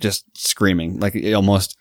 just 0.00 0.24
screaming, 0.36 0.98
like 1.00 1.14
it 1.14 1.32
almost 1.34 1.76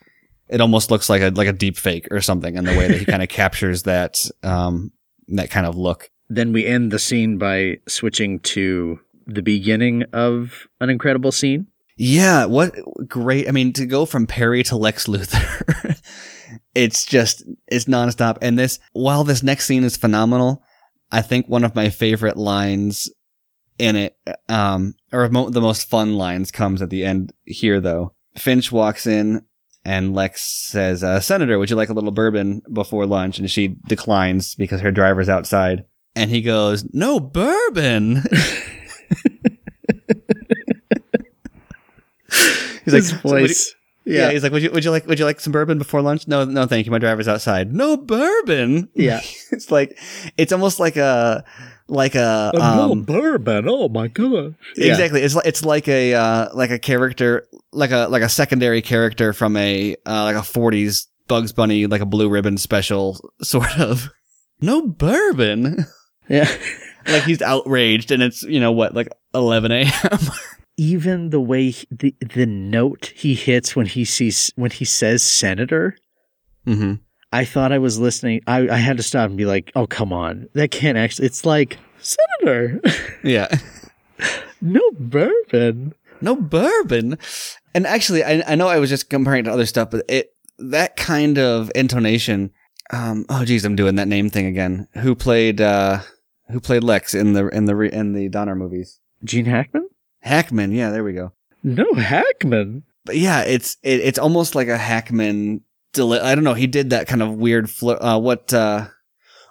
it 0.47 0.61
almost 0.61 0.91
looks 0.91 1.09
like 1.09 1.21
a 1.21 1.29
like 1.29 1.47
a 1.47 1.53
deep 1.53 1.77
fake 1.77 2.07
or 2.11 2.21
something, 2.21 2.55
in 2.55 2.65
the 2.65 2.71
way 2.77 2.87
that 2.87 2.97
he 2.97 3.05
kind 3.05 3.23
of 3.23 3.29
captures 3.41 3.83
that 3.83 4.29
um 4.43 4.91
that 5.29 5.49
kind 5.49 5.65
of 5.65 5.75
look. 5.75 6.09
then 6.29 6.53
we 6.53 6.65
end 6.65 6.91
the 6.91 6.99
scene 6.99 7.37
by 7.37 7.77
switching 7.87 8.39
to 8.39 8.99
the 9.27 9.41
beginning 9.41 10.03
of 10.13 10.67
an 10.79 10.89
incredible 10.89 11.31
scene. 11.31 11.65
Yeah, 11.97 12.45
what 12.45 12.75
great. 13.07 13.47
I 13.47 13.51
mean, 13.51 13.73
to 13.73 13.85
go 13.85 14.05
from 14.05 14.27
Perry 14.27 14.63
to 14.63 14.75
Lex 14.77 15.07
Luthor, 15.07 15.99
it's 16.73 17.05
just, 17.05 17.43
it's 17.67 17.85
nonstop. 17.85 18.37
And 18.41 18.57
this, 18.57 18.79
while 18.93 19.23
this 19.23 19.43
next 19.43 19.65
scene 19.65 19.83
is 19.83 19.97
phenomenal, 19.97 20.63
I 21.11 21.21
think 21.21 21.47
one 21.47 21.63
of 21.63 21.75
my 21.75 21.89
favorite 21.89 22.37
lines 22.37 23.09
in 23.77 23.95
it, 23.95 24.17
um, 24.49 24.93
or 25.11 25.29
mo- 25.29 25.49
the 25.49 25.61
most 25.61 25.89
fun 25.89 26.15
lines 26.15 26.51
comes 26.51 26.81
at 26.81 26.89
the 26.89 27.05
end 27.05 27.33
here, 27.45 27.79
though. 27.79 28.13
Finch 28.37 28.71
walks 28.71 29.05
in 29.07 29.45
and 29.83 30.15
Lex 30.15 30.41
says, 30.41 31.03
uh, 31.03 31.19
Senator, 31.19 31.59
would 31.59 31.69
you 31.69 31.75
like 31.75 31.89
a 31.89 31.93
little 31.93 32.11
bourbon 32.11 32.61
before 32.71 33.05
lunch? 33.05 33.37
And 33.39 33.49
she 33.51 33.75
declines 33.87 34.55
because 34.55 34.81
her 34.81 34.91
driver's 34.91 35.29
outside. 35.29 35.85
And 36.15 36.31
he 36.31 36.41
goes, 36.41 36.85
no 36.93 37.19
bourbon. 37.19 38.23
He's 42.85 42.93
His 42.93 42.93
like, 42.93 43.03
"So 43.03 43.29
voice. 43.29 43.75
Yeah. 44.05 44.31
he's 44.31 44.43
like, 44.43 44.51
would 44.51 44.61
you 44.61 44.71
would 44.71 44.83
you 44.85 44.91
like 44.91 45.07
would 45.07 45.19
you 45.19 45.25
like 45.25 45.39
some 45.39 45.51
bourbon 45.51 45.77
before 45.77 46.01
lunch? 46.01 46.27
No, 46.27 46.45
no, 46.45 46.65
thank 46.65 46.85
you. 46.85 46.91
My 46.91 46.99
driver's 46.99 47.27
outside. 47.27 47.73
No 47.73 47.97
bourbon. 47.97 48.89
Yeah. 48.95 49.21
it's 49.51 49.71
like 49.71 49.97
it's 50.37 50.51
almost 50.51 50.79
like 50.79 50.95
a 50.95 51.43
like 51.87 52.15
a 52.15 52.51
no 52.53 52.91
um, 52.91 53.03
bourbon. 53.03 53.65
Oh 53.67 53.89
my 53.89 54.07
gosh. 54.07 54.53
exactly. 54.77 55.21
It's 55.21 55.35
like 55.35 55.45
it's 55.45 55.63
like 55.65 55.87
a 55.87 56.13
uh, 56.13 56.49
like 56.53 56.71
a 56.71 56.79
character 56.79 57.47
like 57.71 57.91
a 57.91 58.07
like 58.07 58.23
a 58.23 58.29
secondary 58.29 58.81
character 58.81 59.33
from 59.33 59.55
a 59.57 59.95
uh, 60.05 60.23
like 60.23 60.35
a 60.35 60.39
'40s 60.39 61.07
Bugs 61.27 61.51
Bunny 61.51 61.87
like 61.87 62.01
a 62.01 62.05
Blue 62.05 62.29
Ribbon 62.29 62.57
special 62.57 63.31
sort 63.41 63.77
of. 63.79 64.09
No 64.61 64.87
bourbon. 64.87 65.85
Yeah. 66.27 66.49
like 67.05 67.21
he's 67.21 67.43
outraged, 67.43 68.09
and 68.09 68.23
it's 68.23 68.41
you 68.41 68.59
know 68.59 68.71
what 68.71 68.95
like 68.95 69.09
11 69.35 69.71
a.m. 69.71 70.19
even 70.77 71.29
the 71.29 71.39
way 71.41 71.69
he- 71.69 71.87
the 71.91 72.15
the 72.33 72.45
note 72.45 73.13
he 73.15 73.33
hits 73.35 73.75
when 73.75 73.85
he 73.85 74.03
sees 74.05 74.51
when 74.55 74.71
he 74.71 74.85
says 74.85 75.23
senator, 75.23 75.95
Mm-hmm. 76.67 76.93
I 77.31 77.43
thought 77.45 77.71
I 77.71 77.77
was 77.79 77.99
listening. 77.99 78.41
I, 78.47 78.67
I 78.69 78.77
had 78.77 78.97
to 78.97 79.03
stop 79.03 79.27
and 79.29 79.37
be 79.37 79.45
like, 79.45 79.71
"Oh, 79.75 79.85
come 79.87 80.11
on, 80.13 80.47
that 80.53 80.71
can't 80.71 80.97
actually." 80.97 81.27
It's 81.27 81.45
like 81.45 81.77
senator, 81.99 82.79
Yeah. 83.23 83.47
no 84.61 84.81
bourbon. 84.97 85.93
no 86.21 86.35
bourbon. 86.35 87.17
And 87.73 87.85
actually, 87.85 88.23
I, 88.23 88.41
I 88.47 88.55
know 88.55 88.67
I 88.67 88.79
was 88.79 88.89
just 88.89 89.09
comparing 89.09 89.43
to 89.45 89.51
other 89.51 89.65
stuff, 89.65 89.91
but 89.91 90.05
it 90.07 90.33
that 90.59 90.95
kind 90.95 91.37
of 91.37 91.71
intonation. 91.75 92.51
Um, 92.91 93.25
oh, 93.29 93.43
geez, 93.45 93.65
I'm 93.65 93.75
doing 93.75 93.95
that 93.95 94.07
name 94.07 94.29
thing 94.29 94.45
again. 94.45 94.87
Who 94.93 95.13
played 95.15 95.59
uh, 95.59 95.99
who 96.49 96.59
played 96.59 96.83
Lex 96.83 97.13
in 97.13 97.33
the 97.33 97.47
in 97.49 97.65
the 97.65 97.77
in 97.79 98.13
the 98.13 98.29
Donner 98.29 98.55
movies? 98.55 98.99
Gene 99.23 99.45
Hackman? 99.45 99.89
Hackman. 100.25 100.71
Yeah, 100.71 100.89
there 100.89 101.03
we 101.03 101.13
go. 101.13 101.31
No 101.63 101.85
Hackman. 101.93 102.83
But 103.05 103.17
yeah, 103.17 103.41
it's 103.43 103.77
it, 103.83 104.01
it's 104.01 104.19
almost 104.19 104.55
like 104.55 104.67
a 104.67 104.77
Hackman. 104.77 105.61
Deli- 105.93 106.19
I 106.19 106.35
don't 106.35 106.43
know. 106.43 106.55
He 106.55 106.67
did 106.67 106.89
that 106.89 107.07
kind 107.07 107.21
of 107.21 107.35
weird. 107.35 107.69
Fl- 107.69 107.91
uh, 107.91 108.17
what? 108.19 108.53
Uh, 108.53 108.87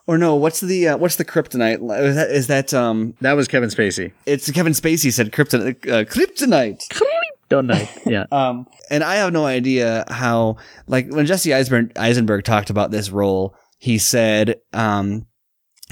or 0.07 0.19
no? 0.19 0.35
What's 0.35 0.61
the 0.61 0.89
uh, 0.89 0.97
what's 0.99 1.17
the 1.17 1.25
kryptonite? 1.25 1.77
Is 2.05 2.17
that, 2.17 2.31
is 2.31 2.47
that 2.49 2.75
um? 2.75 3.15
That 3.21 3.33
was 3.35 3.49
Kevin 3.49 3.71
Spacey. 3.71 4.13
It's 4.27 4.51
Kevin 4.51 4.73
Spacey 4.75 5.13
said 5.13 5.33
kryptonite. 5.33 5.89
Uh, 5.89 6.05
kryptonite. 6.05 6.83
Don't. 7.49 7.71
Yeah. 8.07 8.27
Um, 8.33 8.67
and 8.91 9.05
I 9.05 9.17
have 9.17 9.33
no 9.33 9.47
idea 9.47 10.05
how, 10.09 10.57
like, 10.87 11.09
when 11.11 11.27
Jesse 11.27 11.55
Eisenberg, 11.55 11.93
Eisenberg 11.97 12.45
talked 12.45 12.71
about 12.71 12.91
this 12.91 13.11
role, 13.11 13.55
he 13.79 13.99
said, 13.99 14.57
um, 14.73 15.27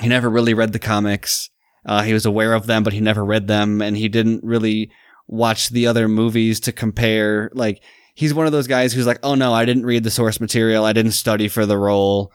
he 0.00 0.08
never 0.08 0.28
really 0.28 0.54
read 0.54 0.72
the 0.72 0.78
comics. 0.78 1.50
Uh, 1.84 2.02
he 2.02 2.12
was 2.12 2.26
aware 2.26 2.54
of 2.54 2.66
them, 2.66 2.82
but 2.82 2.92
he 2.92 3.00
never 3.00 3.24
read 3.24 3.48
them, 3.48 3.82
and 3.82 3.96
he 3.96 4.08
didn't 4.08 4.44
really 4.44 4.90
watch 5.26 5.70
the 5.70 5.86
other 5.86 6.08
movies 6.08 6.60
to 6.60 6.72
compare. 6.72 7.50
Like, 7.54 7.82
he's 8.14 8.34
one 8.34 8.46
of 8.46 8.52
those 8.52 8.66
guys 8.66 8.92
who's 8.92 9.06
like, 9.06 9.20
oh 9.22 9.34
no, 9.34 9.52
I 9.52 9.64
didn't 9.64 9.86
read 9.86 10.04
the 10.04 10.10
source 10.10 10.40
material. 10.40 10.84
I 10.84 10.92
didn't 10.92 11.12
study 11.12 11.48
for 11.48 11.66
the 11.66 11.78
role. 11.78 12.32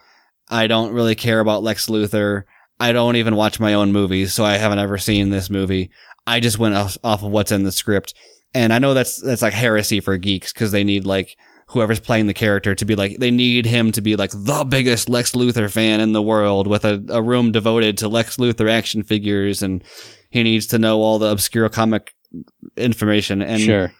I 0.50 0.66
don't 0.66 0.92
really 0.92 1.14
care 1.14 1.40
about 1.40 1.62
Lex 1.62 1.88
Luthor. 1.88 2.44
I 2.80 2.92
don't 2.92 3.16
even 3.16 3.36
watch 3.36 3.60
my 3.60 3.74
own 3.74 3.92
movies, 3.92 4.34
so 4.34 4.44
I 4.44 4.56
haven't 4.56 4.78
ever 4.78 4.98
seen 4.98 5.30
this 5.30 5.50
movie. 5.50 5.90
I 6.26 6.40
just 6.40 6.58
went 6.58 6.74
off, 6.74 6.96
off 7.02 7.22
of 7.22 7.30
what's 7.30 7.52
in 7.52 7.64
the 7.64 7.72
script. 7.72 8.14
And 8.54 8.72
I 8.72 8.78
know 8.78 8.94
that's 8.94 9.20
that's 9.20 9.42
like 9.42 9.52
heresy 9.52 10.00
for 10.00 10.16
geeks 10.16 10.52
because 10.52 10.72
they 10.72 10.84
need 10.84 11.04
like 11.04 11.36
whoever's 11.68 12.00
playing 12.00 12.26
the 12.26 12.34
character 12.34 12.74
to 12.74 12.84
be 12.84 12.94
like 12.94 13.18
they 13.18 13.30
need 13.30 13.66
him 13.66 13.92
to 13.92 14.00
be 14.00 14.16
like 14.16 14.30
the 14.32 14.64
biggest 14.68 15.08
Lex 15.08 15.32
Luthor 15.32 15.70
fan 15.70 16.00
in 16.00 16.12
the 16.12 16.22
world 16.22 16.66
with 16.66 16.84
a, 16.84 17.04
a 17.08 17.22
room 17.22 17.52
devoted 17.52 17.98
to 17.98 18.08
Lex 18.08 18.36
Luthor 18.38 18.70
action 18.70 19.02
figures 19.02 19.62
and 19.62 19.84
he 20.30 20.42
needs 20.42 20.66
to 20.68 20.78
know 20.78 21.00
all 21.00 21.18
the 21.18 21.30
obscure 21.30 21.68
comic 21.68 22.14
information 22.76 23.42
and 23.42 23.60
sure. 23.60 23.92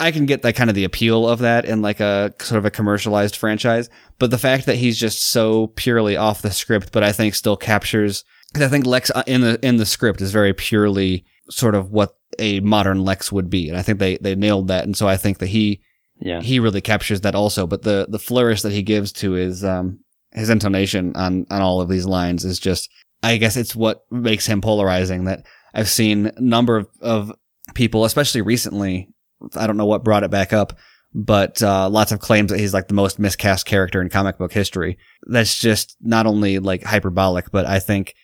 I 0.00 0.10
can 0.10 0.26
get 0.26 0.42
that 0.42 0.56
kind 0.56 0.68
of 0.68 0.74
the 0.74 0.84
appeal 0.84 1.28
of 1.28 1.40
that 1.40 1.64
in 1.64 1.82
like 1.82 2.00
a 2.00 2.34
sort 2.40 2.58
of 2.58 2.64
a 2.64 2.70
commercialized 2.70 3.36
franchise, 3.36 3.88
but 4.18 4.30
the 4.30 4.38
fact 4.38 4.66
that 4.66 4.76
he's 4.76 4.98
just 4.98 5.22
so 5.22 5.68
purely 5.68 6.16
off 6.16 6.42
the 6.42 6.50
script, 6.50 6.90
but 6.92 7.04
I 7.04 7.12
think 7.12 7.34
still 7.34 7.56
captures. 7.56 8.24
Cause 8.52 8.64
I 8.64 8.68
think 8.68 8.84
Lex 8.84 9.12
uh, 9.14 9.22
in 9.26 9.42
the 9.42 9.64
in 9.64 9.76
the 9.76 9.86
script 9.86 10.20
is 10.20 10.32
very 10.32 10.52
purely 10.52 11.24
sort 11.50 11.74
of 11.74 11.90
what 11.90 12.16
a 12.38 12.60
modern 12.60 13.04
Lex 13.04 13.30
would 13.30 13.48
be, 13.48 13.68
and 13.68 13.78
I 13.78 13.82
think 13.82 13.98
they 13.98 14.16
they 14.16 14.34
nailed 14.34 14.68
that, 14.68 14.84
and 14.84 14.96
so 14.96 15.06
I 15.06 15.16
think 15.16 15.38
that 15.38 15.46
he 15.46 15.82
Yeah. 16.20 16.40
he 16.40 16.60
really 16.60 16.80
captures 16.80 17.22
that 17.22 17.34
also. 17.34 17.66
But 17.66 17.82
the 17.82 18.06
the 18.08 18.18
flourish 18.18 18.62
that 18.62 18.72
he 18.72 18.82
gives 18.82 19.12
to 19.14 19.32
his 19.32 19.64
um 19.64 20.00
his 20.32 20.50
intonation 20.50 21.12
on 21.16 21.46
on 21.50 21.60
all 21.62 21.80
of 21.80 21.88
these 21.88 22.06
lines 22.06 22.44
is 22.44 22.58
just, 22.58 22.88
I 23.22 23.36
guess 23.36 23.56
it's 23.56 23.74
what 23.76 24.02
makes 24.10 24.46
him 24.46 24.60
polarizing. 24.60 25.24
That 25.24 25.44
I've 25.74 25.88
seen 25.88 26.26
a 26.36 26.40
number 26.40 26.76
of, 26.76 26.88
of 27.00 27.32
people, 27.74 28.04
especially 28.04 28.42
recently. 28.42 29.08
I 29.56 29.66
don't 29.66 29.76
know 29.76 29.86
what 29.86 30.04
brought 30.04 30.22
it 30.22 30.30
back 30.30 30.52
up, 30.52 30.78
but 31.14 31.60
uh, 31.62 31.88
lots 31.88 32.12
of 32.12 32.20
claims 32.20 32.50
that 32.52 32.60
he's 32.60 32.72
like 32.74 32.88
the 32.88 32.94
most 32.94 33.18
miscast 33.18 33.66
character 33.66 34.00
in 34.00 34.08
comic 34.08 34.38
book 34.38 34.52
history. 34.52 34.98
That's 35.26 35.58
just 35.58 35.96
not 36.00 36.26
only 36.26 36.58
like 36.60 36.84
hyperbolic, 36.84 37.50
but 37.50 37.66
I 37.66 37.80
think 37.80 38.14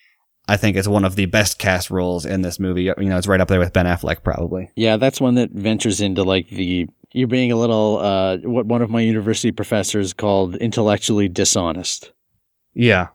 I 0.47 0.57
think 0.57 0.77
it's 0.77 0.87
one 0.87 1.05
of 1.05 1.15
the 1.15 1.27
best 1.27 1.59
cast 1.59 1.91
roles 1.91 2.25
in 2.25 2.41
this 2.41 2.59
movie. 2.59 2.83
You 2.83 2.95
know, 2.97 3.17
it's 3.17 3.27
right 3.27 3.41
up 3.41 3.49
there 3.49 3.59
with 3.59 3.73
Ben 3.73 3.85
Affleck, 3.85 4.23
probably. 4.23 4.71
Yeah, 4.75 4.97
that's 4.97 5.21
one 5.21 5.35
that 5.35 5.51
ventures 5.51 6.01
into 6.01 6.23
like 6.23 6.49
the 6.49 6.87
you're 7.13 7.27
being 7.27 7.51
a 7.51 7.55
little 7.55 7.97
uh 7.99 8.37
what 8.43 8.65
one 8.65 8.81
of 8.81 8.89
my 8.89 9.01
university 9.01 9.51
professors 9.51 10.13
called 10.13 10.55
intellectually 10.57 11.27
dishonest. 11.27 12.11
Yeah, 12.73 13.07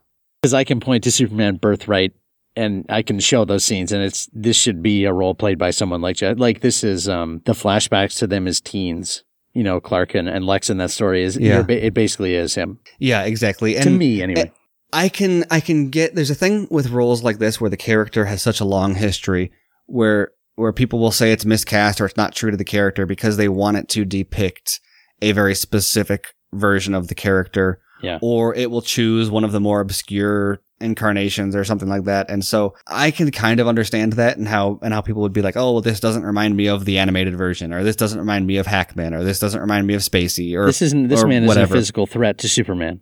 Because 0.42 0.54
I 0.54 0.64
can 0.64 0.80
point 0.80 1.04
to 1.04 1.10
Superman 1.12 1.56
Birthright 1.56 2.12
and 2.56 2.84
I 2.88 3.02
can 3.02 3.18
show 3.20 3.44
those 3.44 3.64
scenes 3.64 3.92
and 3.92 4.02
it's 4.02 4.28
this 4.32 4.56
should 4.56 4.82
be 4.82 5.04
a 5.04 5.12
role 5.12 5.34
played 5.34 5.58
by 5.58 5.70
someone 5.70 6.00
like. 6.00 6.20
Like 6.22 6.60
this 6.60 6.82
is 6.84 7.08
um 7.08 7.40
the 7.44 7.52
flashbacks 7.52 8.18
to 8.18 8.26
them 8.26 8.46
as 8.46 8.60
teens. 8.60 9.24
You 9.56 9.62
know, 9.62 9.80
Clark 9.80 10.14
and, 10.16 10.28
and 10.28 10.44
Lex 10.44 10.68
in 10.68 10.78
that 10.78 10.90
story 10.90 11.22
is 11.22 11.36
Yeah. 11.36 11.62
ba- 11.62 11.86
it 11.86 11.94
basically 11.94 12.34
is 12.34 12.56
him. 12.56 12.80
yeah, 12.98 13.22
exactly. 13.22 13.76
And 13.76 13.84
to 13.84 13.90
me 13.90 14.20
anyway. 14.22 14.50
I 14.92 15.08
can 15.08 15.44
I 15.50 15.60
can 15.60 15.90
get 15.90 16.14
there's 16.14 16.30
a 16.30 16.34
thing 16.36 16.66
with 16.70 16.90
roles 16.90 17.22
like 17.24 17.38
this 17.38 17.60
where 17.60 17.70
the 17.70 17.76
character 17.76 18.24
has 18.26 18.42
such 18.42 18.60
a 18.60 18.64
long 18.64 18.94
history 18.96 19.50
where 19.86 20.32
where 20.56 20.72
people 20.72 20.98
will 20.98 21.10
say 21.10 21.32
it's 21.32 21.44
miscast 21.44 22.00
or 22.00 22.06
it's 22.06 22.16
not 22.16 22.34
true 22.34 22.50
to 22.50 22.56
the 22.56 22.64
character 22.64 23.06
because 23.06 23.36
they 23.36 23.48
want 23.48 23.76
it 23.76 23.88
to 23.90 24.04
depict 24.04 24.80
a 25.22 25.32
very 25.32 25.54
specific 25.54 26.34
version 26.52 26.94
of 26.94 27.08
the 27.08 27.14
character. 27.14 27.80
Yeah. 28.02 28.18
Or 28.20 28.54
it 28.54 28.70
will 28.70 28.82
choose 28.82 29.30
one 29.30 29.44
of 29.44 29.52
the 29.52 29.60
more 29.60 29.80
obscure 29.80 30.60
incarnations 30.80 31.56
or 31.56 31.64
something 31.64 31.88
like 31.88 32.04
that. 32.04 32.30
And 32.30 32.44
so 32.44 32.74
I 32.86 33.10
can 33.10 33.30
kind 33.30 33.60
of 33.60 33.66
understand 33.66 34.14
that 34.14 34.36
and 34.36 34.46
how 34.46 34.78
and 34.82 34.92
how 34.92 35.00
people 35.00 35.22
would 35.22 35.32
be 35.32 35.42
like, 35.42 35.56
"Oh, 35.56 35.72
well 35.72 35.80
this 35.80 36.00
doesn't 36.00 36.24
remind 36.24 36.56
me 36.56 36.66
of 36.68 36.84
the 36.84 36.98
animated 36.98 37.36
version 37.36 37.72
or 37.72 37.82
this 37.82 37.96
doesn't 37.96 38.18
remind 38.18 38.46
me 38.46 38.58
of 38.58 38.66
Hackman 38.66 39.14
or 39.14 39.24
this 39.24 39.38
doesn't 39.38 39.60
remind 39.60 39.86
me 39.86 39.94
of 39.94 40.02
Spacey 40.02 40.54
or 40.54 40.66
this 40.66 40.82
isn't 40.82 41.08
this 41.08 41.24
man 41.24 41.44
isn't 41.44 41.62
a 41.62 41.66
physical 41.66 42.06
threat 42.06 42.38
to 42.38 42.48
Superman. 42.48 43.00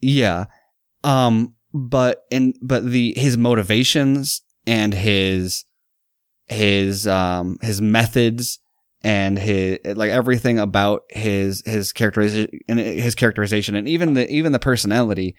Yeah. 0.00 0.46
Um 1.04 1.54
but 1.72 2.24
in 2.30 2.54
but 2.60 2.84
the 2.84 3.14
his 3.16 3.36
motivations 3.36 4.42
and 4.66 4.94
his 4.94 5.64
his 6.46 7.06
um 7.06 7.56
his 7.62 7.80
methods 7.80 8.58
and 9.02 9.38
his 9.38 9.78
like 9.84 10.10
everything 10.10 10.58
about 10.58 11.02
his 11.10 11.62
his 11.64 11.92
characterization 11.92 12.60
and 12.68 12.78
his 12.78 13.14
characterization 13.14 13.74
and 13.74 13.88
even 13.88 14.14
the 14.14 14.30
even 14.30 14.52
the 14.52 14.58
personality 14.58 15.34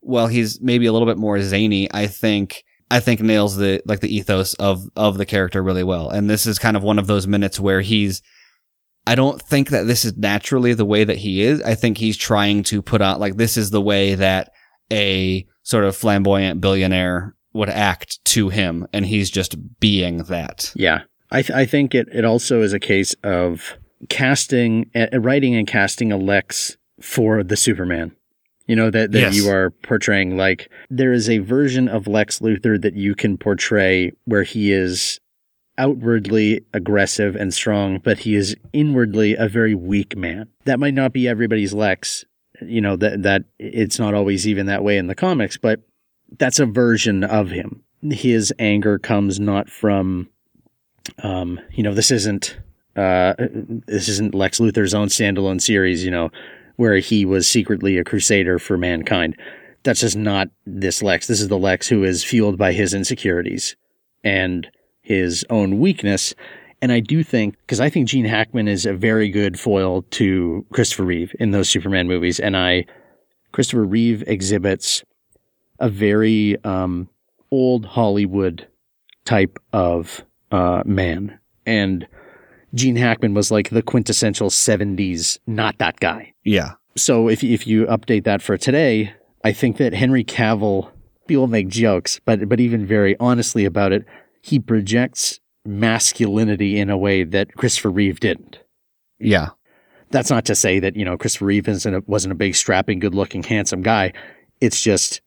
while 0.00 0.26
he's 0.26 0.60
maybe 0.60 0.86
a 0.86 0.92
little 0.92 1.06
bit 1.06 1.18
more 1.18 1.40
zany 1.40 1.88
I 1.92 2.06
think 2.06 2.64
I 2.90 3.00
think 3.00 3.20
nails 3.20 3.56
the 3.56 3.82
like 3.86 4.00
the 4.00 4.14
ethos 4.14 4.54
of 4.54 4.84
of 4.96 5.18
the 5.18 5.26
character 5.26 5.62
really 5.62 5.84
well 5.84 6.10
and 6.10 6.28
this 6.28 6.46
is 6.46 6.58
kind 6.58 6.76
of 6.76 6.82
one 6.82 6.98
of 6.98 7.06
those 7.06 7.26
minutes 7.26 7.58
where 7.58 7.80
he's 7.80 8.22
I 9.06 9.14
don't 9.14 9.40
think 9.40 9.68
that 9.70 9.86
this 9.86 10.04
is 10.04 10.16
naturally 10.16 10.72
the 10.72 10.86
way 10.86 11.04
that 11.04 11.18
he 11.18 11.42
is. 11.42 11.60
I 11.60 11.74
think 11.74 11.98
he's 11.98 12.16
trying 12.16 12.62
to 12.64 12.80
put 12.80 13.02
out 13.02 13.20
like 13.20 13.36
this 13.36 13.56
is 13.56 13.70
the 13.70 13.82
way 13.82 14.14
that 14.14 14.50
a 14.90 15.46
sort 15.62 15.84
of 15.84 15.96
flamboyant 15.96 16.60
billionaire 16.60 17.36
would 17.54 17.70
act 17.70 18.22
to 18.26 18.50
him, 18.50 18.86
and 18.92 19.06
he's 19.06 19.30
just 19.30 19.56
being 19.80 20.18
that. 20.24 20.72
Yeah. 20.76 21.02
I, 21.30 21.42
th- 21.42 21.56
I 21.56 21.64
think 21.66 21.94
it, 21.94 22.08
it 22.12 22.24
also 22.24 22.60
is 22.62 22.72
a 22.72 22.78
case 22.80 23.14
of 23.24 23.78
casting, 24.08 24.90
uh, 24.94 25.06
writing 25.18 25.54
and 25.54 25.66
casting 25.66 26.12
a 26.12 26.16
Lex 26.18 26.76
for 27.00 27.42
the 27.42 27.56
Superman. 27.56 28.14
You 28.66 28.76
know, 28.76 28.90
that, 28.90 29.12
that 29.12 29.18
Yes. 29.20 29.36
you 29.36 29.48
are 29.50 29.70
portraying. 29.70 30.36
Like, 30.36 30.70
there 30.90 31.12
is 31.12 31.28
a 31.28 31.38
version 31.38 31.86
of 31.88 32.06
Lex 32.06 32.38
Luthor 32.40 32.80
that 32.80 32.94
you 32.94 33.14
can 33.14 33.36
portray 33.36 34.12
where 34.24 34.42
he 34.42 34.72
is 34.72 35.20
outwardly 35.76 36.64
aggressive 36.72 37.34
and 37.36 37.52
strong, 37.52 37.98
but 37.98 38.20
he 38.20 38.34
is 38.36 38.56
inwardly 38.72 39.34
a 39.34 39.48
very 39.48 39.74
weak 39.74 40.16
man. 40.16 40.48
That 40.64 40.78
might 40.80 40.94
not 40.94 41.12
be 41.12 41.28
everybody's 41.28 41.72
Lex. 41.74 42.24
You 42.62 42.80
know, 42.80 42.96
that, 42.96 43.22
that 43.24 43.44
it's 43.58 43.98
not 43.98 44.14
always 44.14 44.46
even 44.46 44.66
that 44.66 44.84
way 44.84 44.96
in 44.96 45.08
the 45.08 45.14
comics, 45.14 45.56
but 45.56 45.80
that's 46.38 46.58
a 46.58 46.66
version 46.66 47.24
of 47.24 47.50
him. 47.50 47.82
His 48.02 48.52
anger 48.58 48.98
comes 48.98 49.40
not 49.40 49.70
from 49.70 50.28
um, 51.22 51.60
you 51.72 51.82
know, 51.82 51.94
this 51.94 52.10
isn't 52.10 52.58
uh, 52.96 53.34
this 53.86 54.08
isn't 54.08 54.34
Lex 54.34 54.60
Luthor's 54.60 54.94
own 54.94 55.08
standalone 55.08 55.60
series, 55.60 56.04
you 56.04 56.10
know, 56.10 56.30
where 56.76 56.96
he 56.98 57.24
was 57.24 57.48
secretly 57.48 57.98
a 57.98 58.04
crusader 58.04 58.58
for 58.58 58.78
mankind. 58.78 59.36
That's 59.82 60.00
just 60.00 60.16
not 60.16 60.48
this 60.64 61.02
Lex. 61.02 61.26
This 61.26 61.40
is 61.40 61.48
the 61.48 61.58
Lex 61.58 61.88
who 61.88 62.04
is 62.04 62.24
fueled 62.24 62.56
by 62.56 62.72
his 62.72 62.94
insecurities 62.94 63.76
and 64.22 64.70
his 65.02 65.44
own 65.50 65.80
weakness. 65.80 66.34
And 66.80 66.92
I 66.92 67.00
do 67.00 67.22
think, 67.22 67.56
because 67.60 67.80
I 67.80 67.90
think 67.90 68.08
Gene 68.08 68.24
Hackman 68.24 68.68
is 68.68 68.86
a 68.86 68.94
very 68.94 69.28
good 69.28 69.58
foil 69.58 70.02
to 70.12 70.64
Christopher 70.72 71.04
Reeve 71.04 71.34
in 71.38 71.50
those 71.50 71.68
Superman 71.68 72.06
movies. 72.06 72.38
And 72.38 72.56
I, 72.56 72.86
Christopher 73.52 73.84
Reeve 73.84 74.22
exhibits 74.26 75.02
a 75.78 75.88
very 75.88 76.62
um, 76.64 77.08
old 77.50 77.86
Hollywood 77.86 78.66
type 79.24 79.58
of 79.72 80.24
uh, 80.50 80.82
man. 80.84 81.38
And 81.66 82.06
Gene 82.74 82.96
Hackman 82.96 83.34
was 83.34 83.50
like 83.50 83.70
the 83.70 83.82
quintessential 83.82 84.50
70s, 84.50 85.38
not 85.46 85.78
that 85.78 86.00
guy. 86.00 86.34
Yeah, 86.44 86.72
So 86.96 87.28
if, 87.28 87.42
if 87.42 87.66
you 87.66 87.86
update 87.86 88.24
that 88.24 88.42
for 88.42 88.56
today, 88.56 89.12
I 89.44 89.52
think 89.52 89.78
that 89.78 89.94
Henry 89.94 90.24
Cavill, 90.24 90.90
people 91.26 91.46
make 91.46 91.68
jokes, 91.68 92.20
but, 92.24 92.48
but 92.48 92.60
even 92.60 92.86
very 92.86 93.16
honestly 93.18 93.64
about 93.64 93.92
it, 93.92 94.04
he 94.42 94.58
projects 94.58 95.40
masculinity 95.64 96.78
in 96.78 96.90
a 96.90 96.98
way 96.98 97.24
that 97.24 97.54
Christopher 97.56 97.90
Reeve 97.90 98.20
didn't. 98.20 98.60
Yeah. 99.18 99.50
That's 100.10 100.30
not 100.30 100.44
to 100.46 100.54
say 100.54 100.78
that, 100.80 100.96
you 100.96 101.04
know, 101.04 101.16
Christopher 101.16 101.46
Reeve 101.46 101.68
isn't 101.68 101.94
a, 101.94 102.02
wasn't 102.06 102.32
a 102.32 102.36
big, 102.36 102.54
strapping, 102.54 102.98
good 102.98 103.14
looking, 103.14 103.42
handsome 103.42 103.82
guy. 103.82 104.12
It's 104.60 104.80
just 104.80 105.20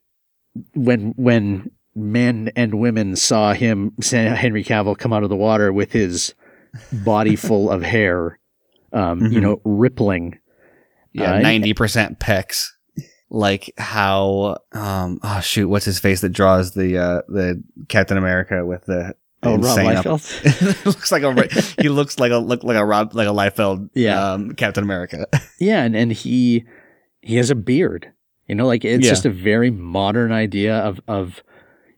when, 0.75 1.13
when 1.17 1.71
men 1.95 2.51
and 2.55 2.75
women 2.79 3.15
saw 3.15 3.53
him, 3.53 3.93
Henry 4.11 4.63
Cavill, 4.63 4.97
come 4.97 5.13
out 5.13 5.23
of 5.23 5.29
the 5.29 5.35
water 5.35 5.71
with 5.73 5.91
his 5.91 6.33
body 6.91 7.35
full 7.47 7.69
of 7.71 7.81
hair, 7.83 8.39
um, 8.93 9.21
you 9.25 9.39
Mhm. 9.39 9.41
know, 9.41 9.61
rippling. 9.63 10.37
Yeah. 11.13 11.33
Uh, 11.35 11.39
Ninety 11.39 11.73
percent 11.73 12.19
pecs. 12.19 12.67
Like 13.29 13.73
how 13.77 14.57
um 14.71 15.19
oh 15.23 15.41
shoot, 15.41 15.67
what's 15.67 15.83
his 15.85 15.99
face 15.99 16.21
that 16.21 16.29
draws 16.29 16.71
the 16.71 16.97
uh 16.97 17.21
the 17.27 17.61
Captain 17.89 18.17
America 18.17 18.65
with 18.65 18.85
the 18.85 19.15
Oh, 19.43 19.57
Rob 19.57 19.77
Liefeld? 19.79 20.85
looks 20.85 21.11
like 21.11 21.23
a 21.23 21.81
he 21.81 21.89
looks 21.89 22.19
like 22.19 22.31
a 22.31 22.37
look 22.37 22.63
like 22.63 22.77
a 22.77 22.85
Rob 22.85 23.13
like 23.15 23.27
a 23.27 23.31
Liefeld 23.31 23.89
Yeah. 23.93 24.31
um, 24.33 24.51
Captain 24.53 24.83
America. 24.83 25.27
Yeah, 25.59 25.83
and, 25.83 25.95
and 25.95 26.11
he 26.13 26.65
he 27.21 27.35
has 27.35 27.49
a 27.49 27.55
beard. 27.55 28.11
You 28.47 28.55
know, 28.55 28.65
like 28.65 28.85
it's 28.85 29.03
Yeah. 29.05 29.11
just 29.11 29.25
a 29.25 29.29
very 29.29 29.69
modern 29.71 30.31
idea 30.31 30.75
of 30.77 30.99
of 31.07 31.43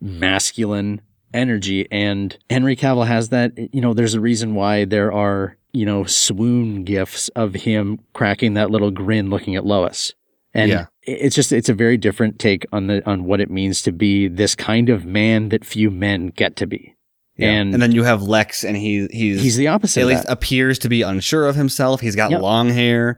masculine 0.02 1.02
energy. 1.34 1.88
And 1.92 2.36
Henry 2.50 2.76
Cavill 2.76 3.08
has 3.08 3.30
that. 3.30 3.52
You 3.74 3.82
know, 3.82 3.94
there's 3.94 4.14
a 4.16 4.22
reason 4.22 4.56
why 4.56 4.86
there 4.86 5.12
are 5.12 5.56
you 5.74 5.86
know 5.86 6.04
swoon 6.06 6.84
gifs 6.84 7.30
of 7.30 7.54
him 7.54 8.00
cracking 8.14 8.56
that 8.56 8.72
little 8.72 8.92
grin, 8.92 9.30
looking 9.30 9.56
at 9.56 9.66
Lois. 9.66 10.14
And 10.54 10.72
Yeah. 10.72 10.86
it's 11.04 11.36
just 11.36 11.52
it's 11.52 11.70
a 11.70 11.74
very 11.76 11.98
different 11.98 12.40
take 12.40 12.66
on 12.72 12.88
the 12.88 13.08
on 13.08 13.26
what 13.26 13.40
it 13.40 13.52
means 13.52 13.82
to 13.84 13.92
be 13.92 14.28
this 14.28 14.56
kind 14.56 14.90
of 14.90 15.06
man 15.06 15.50
that 15.50 15.64
few 15.64 15.92
men 15.92 16.28
get 16.36 16.56
to 16.58 16.66
be. 16.68 16.96
And, 17.42 17.74
and 17.74 17.82
then 17.82 17.94
you 17.94 18.04
have 18.04 18.22
Lex, 18.24 18.66
and 18.66 18.76
he 18.76 19.08
he's 19.12 19.42
he's 19.42 19.56
the 19.56 19.68
opposite. 19.68 20.02
at 20.02 20.08
least 20.08 20.24
that. 20.26 20.32
appears 20.34 20.78
to 20.80 20.90
be 20.90 21.04
unsure 21.04 21.48
of 21.48 21.56
himself. 21.56 22.02
He's 22.02 22.16
got 22.16 22.32
Yep. 22.32 22.42
long 22.42 22.70
hair. 22.70 23.18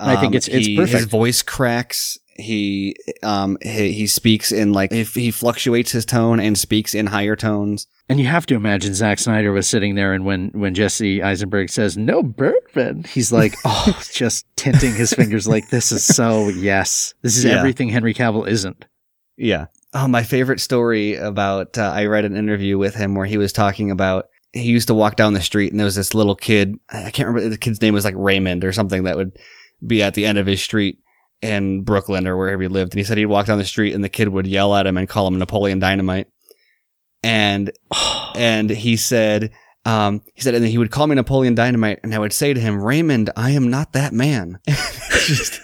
I 0.00 0.16
think 0.16 0.28
Um, 0.28 0.34
it's- 0.34 0.48
it's 0.48 0.66
he- 0.66 0.76
perfect. 0.76 0.96
His 0.96 1.04
voice 1.04 1.42
cracks. 1.42 2.18
He 2.40 2.96
um 3.22 3.58
he, 3.62 3.92
he 3.92 4.06
speaks 4.06 4.50
in 4.52 4.72
like 4.72 4.92
if 4.92 5.14
he 5.14 5.30
fluctuates 5.30 5.92
his 5.92 6.04
tone 6.04 6.40
and 6.40 6.58
speaks 6.58 6.94
in 6.94 7.06
higher 7.06 7.36
tones. 7.36 7.86
And 8.08 8.18
you 8.18 8.26
have 8.26 8.46
to 8.46 8.56
imagine 8.56 8.94
Zack 8.94 9.20
Snyder 9.20 9.52
was 9.52 9.68
sitting 9.68 9.94
there, 9.94 10.12
and 10.12 10.24
when 10.24 10.48
when 10.48 10.74
Jesse 10.74 11.22
Eisenberg 11.22 11.70
says 11.70 11.96
"No 11.96 12.22
bourbon," 12.22 13.04
he's 13.04 13.30
like, 13.30 13.54
"Oh, 13.64 14.00
just 14.12 14.46
tinting 14.56 14.94
his 14.94 15.12
fingers 15.12 15.46
like 15.46 15.70
this 15.70 15.92
is 15.92 16.02
so 16.04 16.48
yes, 16.48 17.14
this 17.22 17.36
is 17.38 17.44
Yeah. 17.44 17.58
everything 17.58 17.88
Henry 17.88 18.14
Cavill 18.14 18.48
isn't." 18.48 18.84
Yeah. 19.36 19.66
Oh, 19.94 20.06
my 20.08 20.22
favorite 20.22 20.60
story 20.60 21.16
about 21.16 21.76
uh, 21.78 21.82
I 21.94 22.06
read 22.06 22.24
an 22.24 22.36
interview 22.36 22.78
with 22.78 22.94
him 22.94 23.14
where 23.14 23.26
he 23.26 23.38
was 23.38 23.52
talking 23.52 23.90
about 23.90 24.26
he 24.52 24.62
used 24.62 24.88
to 24.88 24.94
walk 24.94 25.14
down 25.16 25.32
the 25.34 25.40
street 25.40 25.70
and 25.70 25.78
there 25.78 25.84
was 25.84 25.94
this 25.94 26.14
little 26.14 26.34
kid. 26.36 26.74
I 26.90 27.10
can't 27.10 27.28
remember 27.28 27.48
the 27.48 27.58
kid's 27.58 27.80
name 27.80 27.94
was 27.94 28.04
like 28.04 28.14
Raymond 28.16 28.64
or 28.64 28.72
something 28.72 29.04
that 29.04 29.16
would 29.16 29.36
be 29.86 30.02
at 30.02 30.14
the 30.14 30.26
end 30.26 30.38
of 30.38 30.46
his 30.46 30.60
street 30.62 30.98
in 31.42 31.82
Brooklyn 31.82 32.26
or 32.26 32.36
wherever 32.36 32.62
he 32.62 32.68
lived. 32.68 32.92
And 32.92 32.98
he 32.98 33.04
said 33.04 33.18
he'd 33.18 33.26
walk 33.26 33.46
down 33.46 33.58
the 33.58 33.64
street 33.64 33.94
and 33.94 34.04
the 34.04 34.08
kid 34.08 34.28
would 34.28 34.46
yell 34.46 34.74
at 34.74 34.86
him 34.86 34.96
and 34.96 35.08
call 35.08 35.26
him 35.26 35.38
Napoleon 35.38 35.78
Dynamite. 35.78 36.28
And 37.22 37.70
and 38.34 38.70
he 38.70 38.96
said 38.96 39.50
um, 39.84 40.22
he 40.34 40.42
said 40.42 40.54
and 40.54 40.62
then 40.62 40.70
he 40.70 40.78
would 40.78 40.90
call 40.90 41.06
me 41.06 41.14
Napoleon 41.14 41.54
Dynamite 41.54 42.00
and 42.02 42.14
I 42.14 42.18
would 42.18 42.32
say 42.32 42.52
to 42.52 42.60
him, 42.60 42.82
Raymond, 42.82 43.30
I 43.36 43.50
am 43.52 43.70
not 43.70 43.92
that 43.94 44.12
man. 44.12 44.58
It's 44.66 45.26
just 45.26 45.60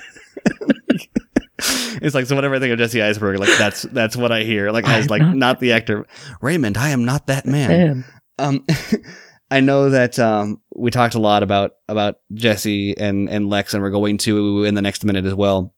it's 2.03 2.15
like 2.15 2.27
so 2.27 2.37
whenever 2.37 2.55
I 2.55 2.59
think 2.59 2.73
of 2.73 2.79
Jesse 2.79 3.03
Eisenberg, 3.03 3.39
like 3.39 3.57
that's 3.59 3.83
that's 3.83 4.17
what 4.17 4.33
I 4.33 4.43
hear. 4.43 4.71
Like 4.71 4.87
I 4.87 4.99
was 4.99 5.11
like 5.11 5.23
not- 5.23 5.37
not 5.37 5.61
the 5.61 5.73
actor 5.73 6.07
Raymond. 6.41 6.77
I 6.77 6.91
am 6.91 7.05
not 7.05 7.27
that 7.27 7.47
man. 7.47 8.05
Um, 8.39 8.65
I 9.51 9.61
know 9.61 9.91
that 9.91 10.19
um 10.19 10.61
we 10.75 10.91
talked 10.91 11.15
a 11.15 11.21
lot 11.21 11.43
about 11.43 11.73
about 11.89 12.17
Jesse 12.35 12.97
and 12.99 13.29
and 13.29 13.49
Lex, 13.49 13.75
and 13.75 13.83
we're 13.83 13.91
going 13.91 14.19
to 14.19 14.65
in 14.65 14.75
the 14.75 14.83
next 14.83 15.05
minute 15.05 15.25
as 15.25 15.35
well. 15.35 15.75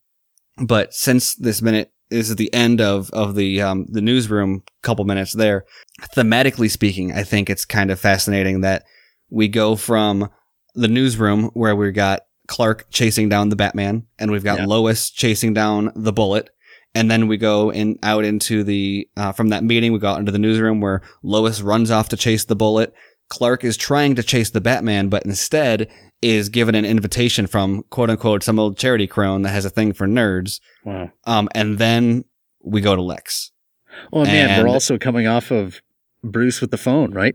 But 0.57 0.95
since 0.95 1.35
this 1.35 1.63
minute 1.63 1.93
is 2.11 2.35
the 2.37 2.53
end 2.55 2.81
of 2.81 3.11
of 3.11 3.35
the 3.35 3.61
um 3.63 3.87
the 3.89 4.01
newsroom, 4.01 4.63
couple 4.83 5.05
minutes 5.05 5.35
there, 5.35 5.65
thematically 6.15 6.71
speaking, 6.71 7.13
I 7.13 7.23
think 7.25 7.51
it's 7.51 7.65
kind 7.65 7.91
of 7.91 8.01
fascinating 8.01 8.63
that 8.63 8.85
we 9.31 9.49
go 9.49 9.77
from 9.77 10.31
the 10.75 10.89
newsroom 10.89 11.51
where 11.55 11.77
we 11.77 11.93
got 11.93 12.23
Clark 12.47 12.87
chasing 12.91 13.29
down 13.29 13.51
the 13.51 13.57
Batman, 13.57 14.07
and 14.19 14.31
we've 14.31 14.45
got 14.45 14.59
Yeah. 14.59 14.67
Lois 14.67 15.11
chasing 15.11 15.53
down 15.53 15.93
the 15.95 16.13
Bullet, 16.15 16.49
and 16.95 17.11
then 17.11 17.29
we 17.29 17.37
go 17.37 17.71
in 17.71 17.99
out 18.03 18.25
into 18.25 18.65
the 18.65 19.07
uh, 19.17 19.33
from 19.33 19.51
that 19.51 19.63
meeting 19.63 19.93
we 19.93 19.99
go 19.99 20.09
out 20.09 20.19
into 20.21 20.33
the 20.33 20.39
newsroom 20.39 20.81
where 20.81 21.03
Lois 21.23 21.61
runs 21.61 21.91
off 21.91 22.09
to 22.09 22.17
chase 22.17 22.47
the 22.47 22.57
Bullet. 22.57 22.95
Clark 23.29 23.65
is 23.65 23.77
trying 23.77 24.15
to 24.15 24.23
chase 24.23 24.51
the 24.51 24.61
Batman, 24.61 25.09
but 25.09 25.25
instead 25.25 25.89
is 26.23 26.49
given 26.49 26.75
an 26.75 26.85
invitation 26.85 27.47
from 27.47 27.85
quote 27.91 28.11
unquote 28.11 28.43
some 28.43 28.59
old 28.59 28.77
charity 28.77 29.07
crone 29.07 29.43
that 29.43 29.51
has 29.51 29.65
a 29.65 29.71
thing 29.71 29.93
for 29.93 30.07
nerds. 30.07 30.61
Wow. 30.85 31.11
Um, 31.25 31.49
and 31.55 31.79
then 31.79 32.25
we 32.65 32.81
go 32.81 32.97
to 32.97 33.03
Lex. 33.03 33.53
Oh 34.13 34.25
man, 34.25 34.51
And- 34.51 34.63
we're 34.67 34.73
also 34.73 34.99
coming 34.99 35.27
off 35.27 35.51
of 35.51 35.81
Bruce 36.25 36.61
with 36.61 36.71
the 36.71 36.77
phone, 36.79 37.13
right? 37.13 37.35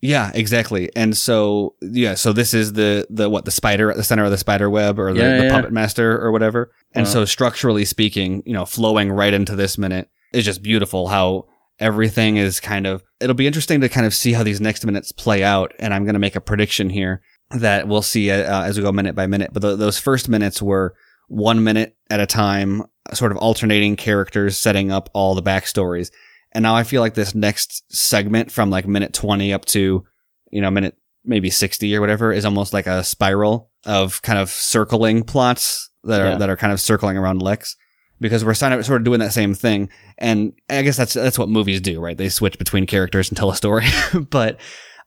Yeah, 0.00 0.32
exactly. 0.34 0.90
And 0.96 1.16
so 1.16 1.76
yeah, 1.80 2.14
so 2.14 2.32
this 2.32 2.54
is 2.54 2.72
the 2.72 3.06
the 3.08 3.30
what 3.30 3.44
the 3.44 3.52
spider 3.52 3.88
at 3.90 3.96
the 3.96 4.02
center 4.02 4.24
of 4.24 4.32
the 4.32 4.36
spider 4.38 4.68
web 4.68 4.98
or 4.98 5.12
the, 5.12 5.20
Yeah, 5.20 5.36
the 5.36 5.44
yeah. 5.44 5.50
puppet 5.54 5.72
master 5.72 6.20
or 6.20 6.32
whatever. 6.32 6.72
And 6.92 7.06
Wow. 7.06 7.12
so 7.12 7.24
structurally 7.24 7.84
speaking, 7.84 8.42
you 8.44 8.52
know, 8.52 8.64
flowing 8.64 9.12
right 9.12 9.32
into 9.32 9.54
this 9.54 9.78
minute 9.78 10.08
is 10.32 10.44
just 10.44 10.60
beautiful 10.62 11.06
how 11.08 11.46
everything 11.82 12.36
is 12.36 12.60
kind 12.60 12.86
of 12.86 13.02
it'll 13.20 13.34
be 13.34 13.46
interesting 13.46 13.80
to 13.82 13.88
kind 13.88 14.06
of 14.06 14.14
see 14.14 14.32
how 14.32 14.42
these 14.42 14.60
next 14.60 14.86
minutes 14.86 15.12
play 15.12 15.42
out 15.42 15.72
and 15.78 15.92
I'm 15.92 16.04
going 16.04 16.14
to 16.14 16.18
make 16.20 16.36
a 16.36 16.40
prediction 16.40 16.88
here 16.88 17.20
that 17.50 17.86
we'll 17.88 18.02
see 18.02 18.30
uh, 18.30 18.62
as 18.62 18.76
we 18.78 18.82
go 18.82 18.92
minute 18.92 19.14
by 19.14 19.26
minute. 19.26 19.50
But 19.52 19.60
th 19.60 19.78
those 19.78 19.98
first 19.98 20.28
minutes 20.28 20.62
were 20.62 20.94
one 21.28 21.62
minute 21.64 21.96
at 22.08 22.20
a 22.20 22.26
time, 22.26 22.82
sort 23.12 23.32
of 23.32 23.38
alternating 23.38 23.96
characters 23.96 24.56
setting 24.56 24.90
up 24.90 25.10
all 25.12 25.34
the 25.34 25.42
backstories. 25.42 26.10
And 26.52 26.62
now 26.62 26.74
I 26.76 26.84
feel 26.84 27.00
like 27.02 27.14
this 27.14 27.34
next 27.34 27.84
segment 27.94 28.50
from 28.52 28.70
like 28.70 28.86
minute 28.86 29.12
20 29.12 29.52
up 29.52 29.64
to, 29.66 30.04
you 30.50 30.60
know, 30.62 30.70
minute 30.70 30.96
maybe 31.24 31.50
60 31.50 31.94
or 31.96 32.00
whatever 32.00 32.32
is 32.32 32.44
almost 32.44 32.72
like 32.72 32.86
a 32.86 33.02
spiral 33.04 33.70
of 33.86 34.22
kind 34.22 34.38
of 34.38 34.48
circling 34.50 35.22
plots 35.22 35.90
that 36.04 36.20
are, 36.20 36.30
Yeah. 36.30 36.36
that 36.38 36.50
are 36.50 36.56
kind 36.56 36.72
of 36.72 36.80
circling 36.80 37.16
around 37.16 37.42
Lex 37.42 37.76
because 38.22 38.44
we're 38.44 38.54
sort 38.54 38.90
of 38.90 39.04
doing 39.04 39.20
that 39.20 39.32
same 39.34 39.52
thing. 39.52 39.90
And 40.16 40.54
I 40.70 40.82
guess 40.82 40.96
that's, 40.96 41.12
that's 41.12 41.38
what 41.38 41.50
movies 41.50 41.80
do, 41.80 42.00
right? 42.00 42.16
They 42.16 42.30
switch 42.30 42.58
between 42.58 42.86
characters 42.86 43.28
and 43.28 43.36
tell 43.36 43.50
a 43.50 43.56
story. 43.56 43.86
but 44.30 44.58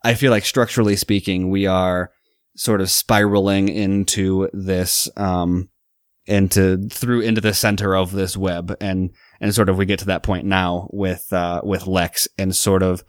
I 0.03 0.13
feel 0.13 0.29
like 0.29 0.45
structurally 0.45 0.95
speaking, 0.95 1.49
we 1.49 1.65
are 1.65 2.11
sort 2.55 2.81
of 2.81 2.91
spiraling 2.91 3.69
into 3.69 4.49
this, 4.53 5.09
um, 5.17 5.69
into 6.27 6.87
through 6.89 7.21
into 7.21 7.41
the 7.41 7.53
center 7.53 7.95
of 7.95 8.11
this 8.11 8.35
web 8.35 8.75
and 8.81 9.11
and 9.39 9.53
sort 9.53 9.69
of 9.69 9.77
we 9.77 9.85
get 9.85 9.99
to 9.99 10.05
that 10.05 10.23
point 10.23 10.45
now 10.45 10.89
with 10.91 11.31
uh 11.31 11.61
with 11.63 11.87
Lex 11.87 12.27
and 12.37 12.55
sort 12.55 12.81
of 12.81 13.03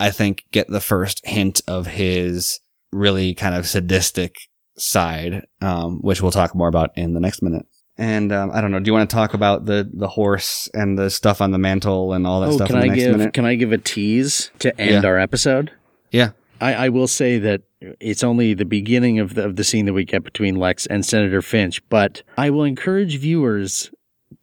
I 0.00 0.10
think 0.10 0.44
get 0.52 0.68
the 0.68 0.80
first 0.80 1.20
hint 1.24 1.60
of 1.68 1.86
his 1.86 2.60
really 2.90 3.34
kind 3.34 3.54
of 3.54 3.66
sadistic 3.66 4.36
side 4.78 5.46
um 5.60 5.98
which 6.00 6.22
we'll 6.22 6.30
talk 6.30 6.54
more 6.54 6.68
about 6.68 6.96
in 6.96 7.12
the 7.12 7.20
next 7.20 7.42
minute. 7.42 7.66
And 7.98 8.32
um, 8.32 8.50
I 8.52 8.60
don't 8.60 8.70
know. 8.70 8.80
Do 8.80 8.88
you 8.88 8.94
want 8.94 9.08
to 9.10 9.14
talk 9.14 9.34
about 9.34 9.66
the 9.66 9.88
the 9.92 10.08
horse 10.08 10.68
and 10.72 10.98
the 10.98 11.10
stuff 11.10 11.40
on 11.40 11.50
the 11.50 11.58
mantle 11.58 12.12
and 12.14 12.26
all 12.26 12.40
that 12.40 12.48
Oh, 12.48 12.56
stuff 12.56 12.68
can 12.68 12.76
I 12.78 12.88
give 12.88 13.16
minute? 13.16 13.34
can 13.34 13.44
I 13.44 13.54
give 13.54 13.72
a 13.72 13.78
tease 13.78 14.50
to 14.60 14.78
end 14.80 15.02
Yeah. 15.04 15.08
our 15.08 15.18
episode? 15.18 15.70
Yeah. 16.10 16.30
I, 16.60 16.74
I 16.74 16.88
will 16.90 17.08
say 17.08 17.38
that 17.40 17.62
it's 18.00 18.22
only 18.22 18.54
the 18.54 18.64
beginning 18.64 19.18
of 19.18 19.34
the 19.34 19.44
of 19.44 19.56
the 19.56 19.64
scene 19.64 19.84
that 19.86 19.92
we 19.92 20.04
get 20.04 20.24
between 20.24 20.56
Lex 20.56 20.86
and 20.86 21.04
Senator 21.04 21.42
Finch, 21.42 21.86
but 21.88 22.22
I 22.38 22.50
will 22.50 22.64
encourage 22.64 23.18
viewers 23.18 23.90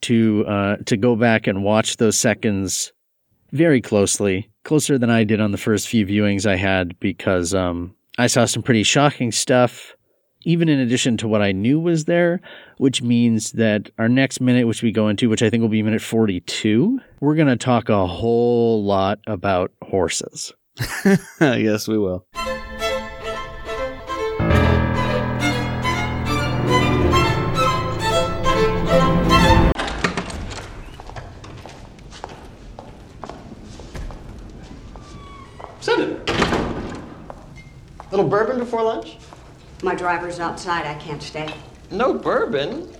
to 0.01 0.45
uh, 0.47 0.75
to 0.85 0.95
go 0.97 1.15
back 1.15 1.47
and 1.47 1.63
watch 1.63 1.97
those 1.97 2.17
seconds 2.17 2.91
very 3.51 3.81
closely, 3.81 4.49
closer 4.63 4.97
than 4.99 5.09
I 5.09 5.23
did 5.23 5.41
on 5.41 5.51
the 5.51 5.57
first 5.57 5.87
few 5.87 6.05
viewings 6.05 6.45
I 6.45 6.55
had, 6.57 6.99
because 6.99 7.53
um, 7.55 7.95
I 8.19 8.27
saw 8.27 8.45
some 8.45 8.61
pretty 8.63 8.83
shocking 8.83 9.31
stuff, 9.31 9.95
even 10.45 10.69
in 10.69 10.79
addition 10.79 11.17
to 11.17 11.27
what 11.27 11.41
I 11.41 11.51
knew 11.51 11.79
was 11.79 12.05
there, 12.05 12.39
which 12.77 13.01
means 13.01 13.51
that 13.53 13.89
our 13.97 14.07
next 14.07 14.39
minute, 14.39 14.67
which 14.67 14.81
we 14.81 14.91
go 14.91 15.09
into, 15.09 15.29
which 15.29 15.43
I 15.43 15.49
think 15.49 15.61
will 15.61 15.69
be 15.69 15.83
minute 15.83 16.01
42, 16.01 16.99
we're 17.19 17.35
going 17.35 17.47
to 17.47 17.57
talk 17.57 17.89
a 17.89 18.07
whole 18.07 18.83
lot 18.83 19.19
about 19.27 19.71
horses. 19.81 20.53
yes, 21.41 21.87
we 21.87 21.97
will. 21.97 22.25
Senator. 35.81 36.23
Little 38.11 38.27
bourbon 38.27 38.59
before 38.59 38.83
lunch? 38.83 39.17
My 39.81 39.95
driver's 39.95 40.39
outside. 40.39 40.85
I 40.85 40.95
can't 40.95 41.23
stay. 41.23 41.53
No 41.91 42.13
bourbon? 42.13 42.93